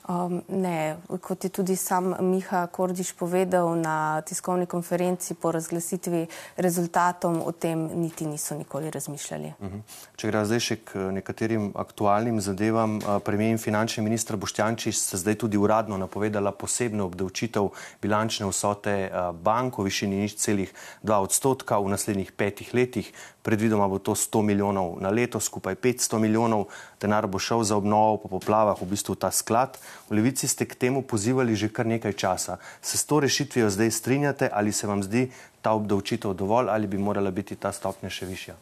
Um, 0.09 0.43
ne, 0.49 0.97
kot 1.21 1.45
je 1.45 1.51
tudi 1.53 1.77
sam 1.77 2.15
Miha 2.21 2.67
Kordiš 2.73 3.13
povedal 3.13 3.77
na 3.77 4.21
tiskovni 4.25 4.65
konferenci 4.67 5.35
po 5.35 5.53
razglasitvi 5.53 6.23
rezultatom, 6.57 7.43
o 7.45 7.53
tem 7.53 7.91
niti 8.01 8.27
niso 8.27 8.57
nikoli 8.57 8.91
razmišljali. 8.91 9.53
Uh 9.59 9.67
mhm. 9.67 9.77
-huh. 9.77 9.83
Če 10.17 10.29
gre 10.29 10.45
zdaj 10.45 10.61
še 10.61 10.77
k 10.77 10.95
nekaterim 11.13 11.73
aktualnim 11.75 12.41
zadevam, 12.41 12.99
premijer 13.25 13.53
in 13.53 13.59
finančni 13.59 14.03
minister 14.03 14.37
Boštjančič 14.37 14.97
se 14.97 15.17
zdaj 15.17 15.35
tudi 15.35 15.57
uradno 15.57 15.97
napovedala 15.97 16.53
posebno 16.53 17.05
obdavčitev 17.05 17.69
bilančne 18.03 18.47
vsote 18.47 19.11
bank 19.33 19.79
v 19.79 19.85
višini 19.85 20.17
nič 20.17 20.35
celih 20.35 20.73
2 21.03 21.15
odstotka 21.15 21.79
v 21.79 21.89
naslednjih 21.89 22.33
petih 22.33 22.75
letih. 22.75 23.13
Predvidoma 23.43 23.89
bo 23.89 23.99
to 23.99 24.13
100 24.13 24.43
milijonov 24.43 24.97
na 25.01 25.11
leto, 25.11 25.41
skupaj 25.41 25.75
500 25.75 26.19
milijonov. 26.19 26.67
Denar 27.01 27.27
bo 27.27 27.39
šel 27.39 27.63
za 27.65 27.77
obnovo 27.77 28.17
po 28.17 28.29
poplavah, 28.29 28.77
v 28.83 28.87
bistvu 28.91 29.15
ta 29.15 29.31
sklad. 29.31 29.79
V 30.09 30.17
Levici 30.17 30.49
ste 30.49 30.65
k 30.65 30.75
temu 30.75 31.03
pozivali 31.03 31.57
že 31.57 31.69
kar 31.69 31.87
nekaj 31.87 32.13
časa. 32.13 32.59
Se 32.83 32.99
s 32.99 33.05
to 33.05 33.21
rešitvijo 33.21 33.71
zdaj 33.71 33.91
strinjate 33.91 34.51
ali 34.53 34.73
se 34.73 34.87
vam 34.87 35.03
zdi 35.03 35.31
ta 35.63 35.73
obdavčitev 35.73 36.33
dovolj 36.35 36.71
ali 36.71 36.87
bi 36.87 36.99
morala 36.99 37.31
biti 37.31 37.57
ta 37.57 37.73
stopnja 37.73 38.11
še 38.11 38.27
višja? 38.27 38.55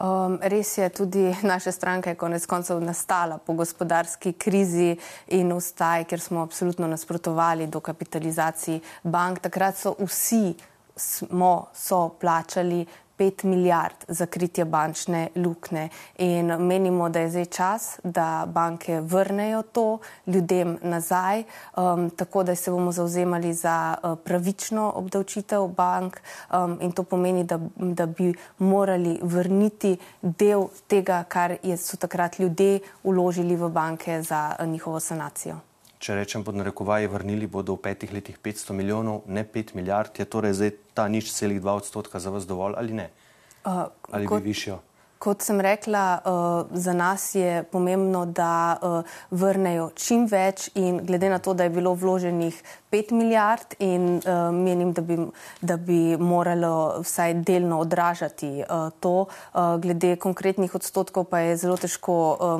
Um, 0.00 0.38
res 0.40 0.78
je, 0.78 0.88
tudi 0.88 1.36
naša 1.42 1.72
stranka 1.72 2.10
je 2.10 2.16
konec 2.16 2.46
koncev 2.46 2.80
nastala 2.80 3.36
po 3.38 3.52
gospodarski 3.52 4.32
krizi 4.32 4.96
in 5.28 5.52
ustaj, 5.52 6.04
ker 6.08 6.20
smo 6.20 6.40
absolutno 6.42 6.88
nasprotovali 6.88 7.66
do 7.66 7.80
kapitalizaciji 7.80 8.80
bank. 9.04 9.44
Takrat 9.44 9.76
so 9.76 9.94
vsi 10.00 10.54
smo 10.96 11.68
so 11.74 12.08
plačali 12.20 12.86
5 13.22 13.44
milijard 13.44 13.94
za 14.08 14.26
kritje 14.26 14.64
bančne 14.64 15.28
lukne. 15.36 15.88
In 16.18 16.46
menimo, 16.46 17.08
da 17.08 17.20
je 17.20 17.30
zdaj 17.30 17.44
čas, 17.44 18.00
da 18.04 18.44
banke 18.46 19.00
vrnejo 19.00 19.62
to 19.62 19.98
ljudem 20.26 20.78
nazaj, 20.82 21.42
um, 21.76 22.10
tako 22.10 22.42
da 22.42 22.54
se 22.54 22.70
bomo 22.70 22.92
zauzemali 22.92 23.54
za 23.54 23.94
uh, 24.02 24.18
pravično 24.24 24.92
obdavčitev 24.96 25.66
bank 25.66 26.20
um, 26.50 26.78
in 26.80 26.92
to 26.92 27.02
pomeni, 27.02 27.44
da, 27.44 27.58
da 27.76 28.06
bi 28.06 28.34
morali 28.58 29.18
vrniti 29.22 29.96
del 30.22 30.66
tega, 30.86 31.24
kar 31.28 31.56
je, 31.62 31.76
so 31.76 31.96
takrat 31.96 32.38
ljudje 32.38 32.80
uložili 33.02 33.56
v 33.56 33.68
banke 33.68 34.22
za 34.22 34.56
uh, 34.58 34.66
njihovo 34.66 35.00
sanacijo. 35.00 35.71
Če 36.02 36.16
rečem 36.18 36.42
pod 36.42 36.58
narekovaji, 36.58 37.10
vrnili 37.10 37.46
bodo 37.46 37.76
v 37.76 37.84
petih 37.86 38.10
letih 38.10 38.38
500 38.42 38.74
milijonov, 38.74 39.22
ne 39.30 39.44
5 39.46 39.76
milijard, 39.78 40.18
je 40.18 40.26
torej 40.26 40.56
zdaj 40.58 40.72
ta 40.98 41.06
nič 41.06 41.30
celih 41.30 41.62
2 41.62 41.76
odstotka 41.82 42.18
za 42.18 42.32
vas 42.34 42.48
dovolj 42.48 42.74
ali 42.80 42.96
ne? 42.98 43.10
Uh, 43.62 43.86
ali 44.10 44.26
kot... 44.26 44.42
bi 44.42 44.50
višjo? 44.50 44.80
Kot 45.22 45.44
sem 45.46 45.60
rekla, 45.62 46.18
uh, 46.18 46.66
za 46.74 46.92
nas 46.92 47.34
je 47.34 47.62
pomembno, 47.62 48.24
da 48.26 48.78
uh, 48.82 49.04
vrnejo 49.30 49.92
čim 49.94 50.24
več 50.26 50.66
in 50.74 50.98
glede 51.06 51.28
na 51.30 51.38
to, 51.38 51.54
da 51.54 51.68
je 51.68 51.70
bilo 51.70 51.92
vloženih 51.94 52.58
5 52.90 53.12
milijard 53.14 53.76
in 53.78 54.18
uh, 54.18 54.50
menim, 54.50 54.90
da 54.92 55.02
bi, 55.06 55.20
da 55.60 55.76
bi 55.76 56.16
moralo 56.18 57.04
vsaj 57.06 57.36
delno 57.46 57.78
odražati 57.80 58.64
to, 59.00 59.14
glede 59.54 60.16
konkretnih 60.16 60.74
odstotkov 60.74 61.24
pa 61.30 61.38
je 61.38 61.56
zelo 61.56 61.76
težko 61.76 62.18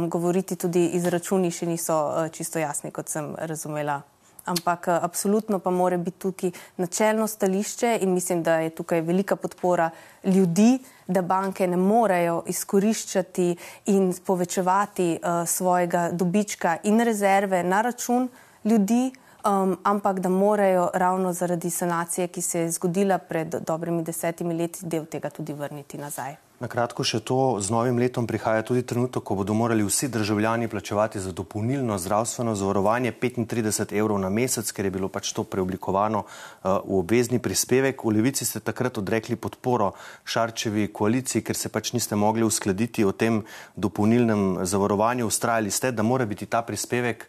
govoriti, 0.08 0.56
tudi 0.56 0.86
izračuni 0.96 1.50
še 1.50 1.66
niso 1.66 1.98
čisto 2.32 2.62
jasni, 2.62 2.94
kot 2.94 3.10
sem 3.10 3.34
razumela. 3.38 4.02
Ampak 4.44 4.88
absolutno 4.88 5.58
pa 5.58 5.70
mora 5.70 5.96
biti 5.96 6.18
tukaj 6.18 6.50
načelno 6.76 7.26
stališče 7.26 7.98
in 8.02 8.14
mislim, 8.14 8.42
da 8.42 8.56
je 8.58 8.70
tukaj 8.70 9.00
velika 9.00 9.36
podpora 9.36 9.90
ljudi, 10.24 10.78
da 11.06 11.22
banke 11.22 11.66
ne 11.66 11.76
morejo 11.76 12.42
izkoriščati 12.46 13.56
in 13.86 14.14
povečevati 14.26 15.18
uh, 15.22 15.48
svojega 15.48 16.10
dobička 16.12 16.76
in 16.82 17.00
rezerve 17.00 17.62
na 17.62 17.82
račun 17.82 18.28
ljudi, 18.64 19.12
um, 19.44 19.78
ampak 19.82 20.20
da 20.20 20.28
morajo 20.28 20.90
ravno 20.94 21.32
zaradi 21.32 21.70
sanacije, 21.70 22.28
ki 22.28 22.42
se 22.42 22.60
je 22.60 22.70
zgodila 22.70 23.18
pred 23.18 23.54
dobrimi 23.66 24.02
desetimi 24.02 24.54
leti, 24.54 24.86
del 24.86 25.06
tega 25.06 25.30
tudi 25.30 25.52
vrniti 25.52 25.98
nazaj. 25.98 26.36
Na 26.62 26.68
kratko 26.70 27.02
še 27.02 27.18
to, 27.26 27.58
z 27.58 27.74
novim 27.74 27.96
letom 27.98 28.22
prihaja 28.22 28.62
tudi 28.62 28.84
trenutek, 28.86 29.24
ko 29.26 29.34
bodo 29.34 29.50
morali 29.50 29.82
vsi 29.82 30.06
državljani 30.14 30.68
plačevati 30.70 31.18
za 31.18 31.32
dopolnilno 31.34 31.96
zdravstveno 31.98 32.54
zavarovanje 32.54 33.10
35 33.18 33.90
evrov 33.98 34.20
na 34.22 34.30
mesec, 34.30 34.70
ker 34.70 34.86
je 34.86 34.92
bilo 34.94 35.10
pač 35.10 35.32
to 35.34 35.42
preoblikovano 35.42 36.22
uh, 36.22 36.78
v 36.86 37.00
obvezni 37.02 37.42
prispevek. 37.42 38.06
V 38.06 38.14
Levici 38.14 38.46
ste 38.46 38.62
takrat 38.62 39.02
odrekli 39.02 39.34
podporo 39.34 39.90
Šarčevi 40.22 40.86
koaliciji, 40.94 41.42
ker 41.42 41.58
se 41.58 41.66
pač 41.66 41.96
niste 41.98 42.14
mogli 42.14 42.46
uskladiti 42.46 43.02
o 43.02 43.10
tem 43.10 43.42
dopolnilnem 43.74 44.62
zavarovanju. 44.62 45.26
Ustrajali 45.26 45.74
ste, 45.74 45.90
da 45.90 46.06
mora 46.06 46.30
biti 46.30 46.46
ta 46.46 46.62
prispevek 46.62 47.26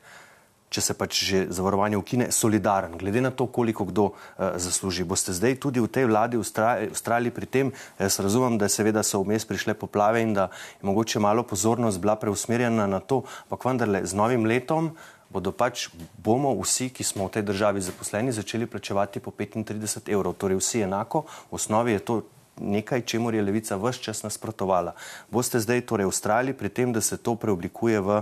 če 0.73 0.81
se 0.81 0.95
pač 0.97 1.21
že 1.23 1.39
zavarovanje 1.53 1.99
ukine, 1.99 2.29
solidaren, 2.33 2.97
glede 2.97 3.21
na 3.21 3.29
to, 3.29 3.45
koliko 3.47 3.86
kdo 3.86 4.09
uh, 4.12 4.57
zasluži. 4.57 5.05
Boste 5.05 5.36
zdaj 5.36 5.59
tudi 5.62 5.83
v 5.83 5.91
tej 5.91 6.09
vladi 6.09 6.39
ustrajali 6.41 7.29
pri 7.29 7.45
tem? 7.45 7.73
Jaz 8.01 8.17
razumem, 8.23 8.57
da 8.57 8.71
seveda 8.71 9.05
so 9.05 9.21
vmes 9.21 9.45
prišle 9.45 9.77
poplave 9.77 10.25
in 10.25 10.33
da 10.33 10.49
je 10.81 10.89
mogoče 10.89 11.21
malo 11.21 11.45
pozornost 11.45 12.01
bila 12.01 12.17
preusmerjena 12.17 12.89
na 12.89 12.99
to, 12.99 13.21
ampak 13.45 13.69
vendarle 13.69 14.05
z 14.05 14.17
novim 14.17 14.49
letom 14.49 14.95
bodo 15.33 15.49
pač 15.49 15.89
bomo 16.21 16.53
vsi, 16.62 16.93
ki 16.93 17.01
smo 17.01 17.25
v 17.25 17.39
tej 17.39 17.43
državi 17.49 17.81
zaposleni, 17.81 18.29
začeli 18.29 18.69
plačevati 18.69 19.17
po 19.17 19.33
35 19.33 20.13
evrov. 20.13 20.38
Torej 20.38 20.62
vsi 20.62 20.86
enako, 20.86 21.25
v 21.49 21.57
osnovi 21.57 21.97
je 21.97 22.05
to 22.05 22.15
nekaj, 22.62 23.01
čemu 23.01 23.33
je 23.33 23.41
levica 23.41 23.77
vse 23.81 24.01
čas 24.01 24.21
nasprotovala. 24.21 24.93
Boste 25.33 25.57
zdaj 25.57 25.89
torej 25.89 26.05
ustrajali 26.05 26.53
pri 26.53 26.69
tem, 26.69 26.93
da 26.93 27.01
se 27.01 27.17
to 27.17 27.33
preoblikuje 27.33 27.97
v 27.97 28.21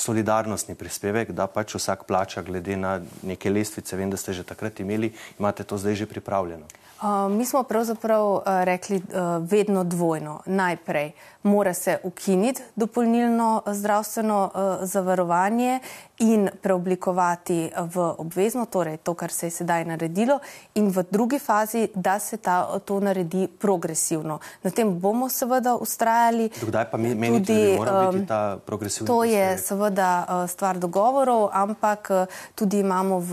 solidarnostni 0.00 0.74
prispevek, 0.74 1.32
da 1.36 1.46
pač 1.46 1.76
vsak 1.76 2.06
plača 2.08 2.42
glede 2.42 2.76
na 2.76 2.98
neke 3.22 3.50
lestvice. 3.50 3.96
Vem, 3.96 4.10
da 4.10 4.16
ste 4.16 4.32
že 4.32 4.46
takrat 4.48 4.80
imeli, 4.80 5.12
imate 5.38 5.64
to 5.64 5.78
zdaj 5.78 6.02
že 6.02 6.06
pripravljeno. 6.06 6.66
Uh, 7.00 7.32
mi 7.32 7.46
smo 7.46 7.62
pravzaprav 7.62 8.26
uh, 8.26 8.42
rekli 8.44 8.96
uh, 8.96 9.40
vedno 9.40 9.84
dvojno. 9.84 10.40
Najprej 10.46 11.12
mora 11.42 11.74
se 11.74 11.98
ukiniti 12.04 12.62
dopolnilno 12.76 13.62
zdravstveno 13.66 14.50
uh, 14.54 14.84
zavarovanje 14.84 15.80
in 16.20 16.50
preoblikovati 16.62 17.70
v 17.76 17.96
obvezno, 18.18 18.66
torej 18.66 18.96
to, 18.96 19.14
kar 19.14 19.32
se 19.32 19.46
je 19.46 19.50
sedaj 19.50 19.84
naredilo, 19.84 20.38
in 20.74 20.90
v 20.92 21.04
drugi 21.10 21.38
fazi, 21.38 21.88
da 21.94 22.18
se 22.18 22.36
ta, 22.36 22.78
to 22.84 23.00
naredi 23.00 23.48
progresivno. 23.48 24.38
Na 24.62 24.70
tem 24.70 24.92
bomo 25.00 25.28
seveda 25.28 25.74
ustrajali. 25.76 26.50
Kdaj 26.60 26.90
pa 26.90 26.96
menite, 26.96 27.38
tudi, 27.38 27.72
da 27.72 27.78
mora 27.78 28.12
biti 28.12 28.26
ta 28.26 28.58
progresivni? 28.66 29.06
To 29.06 29.24
je 29.24 29.46
prispevek? 29.46 29.66
seveda 29.66 30.10
stvar 30.48 30.78
dogovorov, 30.78 31.48
ampak 31.52 32.10
tudi 32.54 32.78
imamo 32.84 33.18
v 33.18 33.32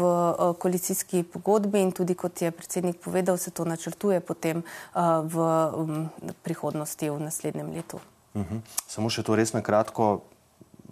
koalicijski 0.60 1.24
pogodbi 1.24 1.82
in 1.82 1.92
tudi, 1.92 2.16
kot 2.16 2.42
je 2.42 2.52
predsednik 2.52 3.04
povedal, 3.04 3.38
se 3.38 3.52
to 3.52 3.66
načrtuje 3.66 4.20
potem 4.20 4.64
v 5.24 5.36
prihodnosti, 6.44 7.10
v 7.10 7.20
naslednjem 7.20 7.76
letu. 7.76 8.00
Uh 8.34 8.42
mhm. 8.42 8.56
-huh. 8.56 8.62
Samo 8.88 9.10
še 9.10 9.24
to 9.24 9.36
res 9.36 9.54
na 9.54 9.62
kratko 9.62 10.22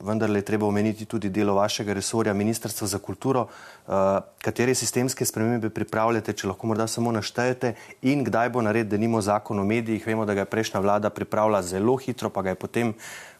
vendar 0.01 0.29
je 0.29 0.41
treba 0.41 0.65
omeniti 0.67 1.05
tudi 1.05 1.29
delo 1.29 1.53
vašega 1.53 1.93
resorja, 1.93 2.33
Ministrstva 2.33 2.87
za 2.87 2.99
kulturo, 2.99 3.47
uh, 3.87 3.93
katere 4.41 4.75
sistemske 4.75 5.25
spremembe 5.25 5.69
pripravljate, 5.69 6.33
če 6.33 6.47
lahko 6.47 6.67
morda 6.67 6.87
samo 6.87 7.11
naštejete 7.11 7.73
in 8.01 8.23
kdaj 8.23 8.49
bo 8.49 8.61
nared, 8.61 8.87
da 8.87 8.97
nimo 8.97 9.21
zakon 9.21 9.59
o 9.59 9.63
medijih. 9.63 10.07
Vemo, 10.07 10.25
da 10.25 10.33
ga 10.33 10.45
je 10.45 10.51
prejšnja 10.51 10.79
vlada 10.79 11.09
pripravila 11.09 11.61
zelo 11.61 11.95
hitro, 11.95 12.29
pa 12.29 12.41
ga 12.41 12.49
je 12.49 12.59
potem 12.59 12.93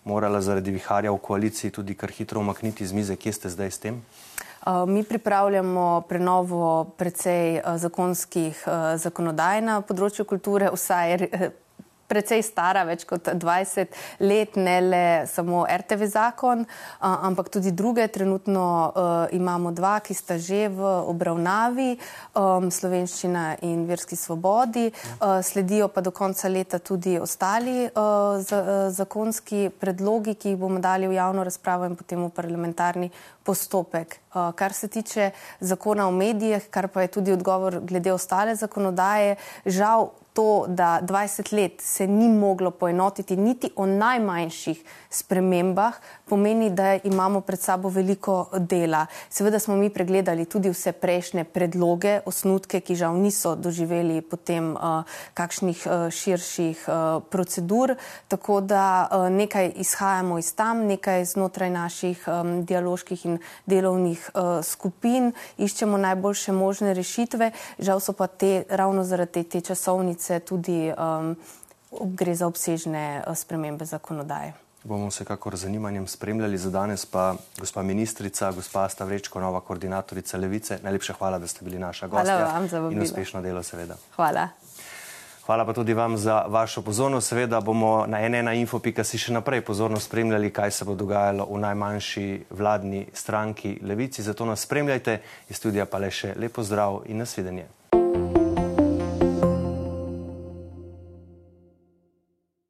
morala 0.04 0.42
zaradi 0.42 0.72
viharja 0.72 1.12
v 1.12 1.20
koaliciji 1.22 1.72
tudi 1.72 1.96
kar 1.96 2.12
hitro 2.12 2.40
umakniti 2.40 2.86
z 2.86 2.94
mize. 2.94 3.16
Kje 3.16 3.34
ste 3.34 3.50
zdaj 3.50 3.72
s 3.72 3.80
tem? 3.80 4.02
Uh, 4.66 4.86
mi 4.90 5.04
pripravljamo 5.04 6.06
prenovo 6.10 6.84
precej 6.98 7.60
uh, 7.60 7.76
zakonskih 7.78 8.64
zakonodaj 8.98 9.62
na 9.62 9.82
področju 9.82 10.26
kulture, 10.26 10.72
vsaj 10.74 11.18
precej 12.08 12.44
stara, 12.46 12.84
več 12.88 13.06
kot 13.08 13.30
20 13.34 13.96
let, 14.26 14.58
ne 14.58 14.78
le 14.82 15.06
samo 15.30 15.66
RTV 15.66 16.08
zakon, 16.12 16.66
ampak 17.00 17.50
tudi 17.54 17.72
druge. 17.72 18.08
Trenutno 18.16 18.66
uh, 18.66 19.36
imamo 19.36 19.72
dva, 19.76 19.98
ki 20.04 20.14
sta 20.14 20.38
že 20.38 20.70
v 20.70 20.92
obravnavi, 21.12 21.90
um, 22.38 22.70
slovenščina 22.72 23.46
in 23.66 23.86
verski 23.90 24.18
svobodi. 24.20 24.88
Uh, 24.92 25.42
sledijo 25.44 25.90
pa 25.90 26.04
do 26.06 26.14
konca 26.16 26.50
leta 26.50 26.80
tudi 26.80 27.18
ostali 27.20 27.88
zakonski 28.96 29.70
predlogi, 29.80 30.36
ki 30.36 30.54
jih 30.54 30.60
bomo 30.60 30.80
dali 30.80 31.08
v 31.10 31.18
javno 31.18 31.44
razpravo 31.44 31.90
in 31.90 31.96
potem 31.98 32.22
v 32.26 32.32
parlamentarni 32.36 33.10
postopek. 33.46 34.20
Uh, 34.34 34.52
kar 34.56 34.74
se 34.74 34.88
tiče 34.88 35.32
zakona 35.60 36.08
o 36.08 36.12
medijih, 36.12 36.68
kar 36.70 36.88
pa 36.88 37.06
je 37.06 37.08
tudi 37.08 37.32
odgovor 37.32 37.80
glede 37.86 38.14
ostale 38.14 38.56
zakonodaje, 38.56 39.36
žal 39.66 40.10
to, 40.36 40.66
da 40.68 41.00
20 41.02 41.54
let 41.54 41.82
se 41.82 42.08
ni 42.08 42.30
moglo 42.30 42.72
poenotiti 42.72 43.38
niti 43.38 43.70
o 43.76 43.86
najmanjših 43.86 44.84
spremembah, 45.10 45.94
pomeni, 46.26 46.70
da 46.70 46.98
imamo 47.04 47.42
pred 47.42 47.60
sabo 47.60 47.90
veliko 47.90 48.50
dela. 48.58 49.06
Seveda 49.30 49.60
smo 49.60 49.76
mi 49.76 49.90
pregledali 49.90 50.46
tudi 50.46 50.70
vse 50.70 50.92
prejšnje 50.92 51.44
predloge, 51.44 52.20
osnutke, 52.26 52.82
ki 52.84 52.96
žal 52.96 53.16
niso 53.16 53.56
doživeli 53.56 54.20
potem 54.22 54.74
uh, 54.76 55.08
kakšnih 55.34 55.86
uh, 55.88 56.10
širših 56.12 56.84
uh, 56.88 57.24
procedur, 57.32 57.96
tako 58.28 58.60
da 58.62 59.08
uh, 59.08 59.30
nekaj 59.32 59.72
izhajamo 59.76 60.40
iz 60.40 60.52
tam, 60.56 60.84
nekaj 60.84 61.26
znotraj 61.26 61.70
naših 61.70 62.28
um, 62.28 62.66
dialoških 62.66 63.26
in 63.26 63.35
delovnih 63.66 64.30
uh, 64.34 64.64
skupin, 64.64 65.32
iščemo 65.58 65.98
najboljše 65.98 66.52
možne 66.52 66.94
rešitve, 66.94 67.52
žal 67.80 68.00
so 68.00 68.14
pa 68.14 68.28
te 68.28 68.64
ravno 68.70 69.04
zaradi 69.04 69.44
te 69.44 69.62
časovnice 69.62 70.40
tudi 70.40 70.92
um, 70.92 71.36
gre 71.92 72.36
za 72.36 72.48
obsežne 72.48 73.24
uh, 73.28 73.38
spremembe 73.38 73.86
zakonodaje. 73.86 74.54
Bomo 74.86 75.08
vsekakor 75.10 75.56
z 75.58 75.66
zanimanjem 75.66 76.08
spremljali 76.08 76.58
za 76.58 76.70
danes, 76.70 77.06
pa 77.06 77.36
gospa 77.58 77.82
ministrica, 77.82 78.52
gospa 78.52 78.90
Stavrečko, 78.90 79.40
nova 79.40 79.62
koordinatorica 79.62 80.38
Levice. 80.38 80.78
Najlepša 80.84 81.14
hvala, 81.14 81.40
da 81.40 81.48
ste 81.48 81.66
bili 81.66 81.80
naša 81.80 82.08
gostja. 82.08 82.38
Hvala 82.38 82.54
vam 82.54 82.68
za 82.68 82.80
vabilo. 82.80 83.02
In 83.02 83.08
uspešno 83.08 83.42
delo, 83.42 83.64
seveda. 83.64 83.98
Hvala. 84.16 84.48
Hvala 85.46 85.66
pa 85.66 85.74
tudi 85.74 85.94
vam 85.94 86.18
za 86.18 86.46
vašo 86.48 86.82
pozornost. 86.82 87.28
Seveda 87.30 87.62
bomo 87.62 88.06
na 88.10 88.18
nnainfo.si 88.18 89.18
še 89.22 89.34
naprej 89.34 89.62
pozorno 89.62 90.00
spremljali, 90.02 90.50
kaj 90.50 90.72
se 90.72 90.86
bo 90.90 90.96
dogajalo 90.98 91.46
v 91.46 91.62
najmanjši 91.62 92.26
vladni 92.50 93.06
stranki 93.14 93.78
Levici. 93.86 94.26
Zato 94.26 94.46
nas 94.46 94.66
spremljajte. 94.66 95.20
Iz 95.50 95.62
studija 95.62 95.86
pa 95.86 96.02
le 96.02 96.10
še 96.10 96.34
lepo 96.34 96.66
zdrav 96.66 97.04
in 97.06 97.22
nasvidenje. 97.22 97.75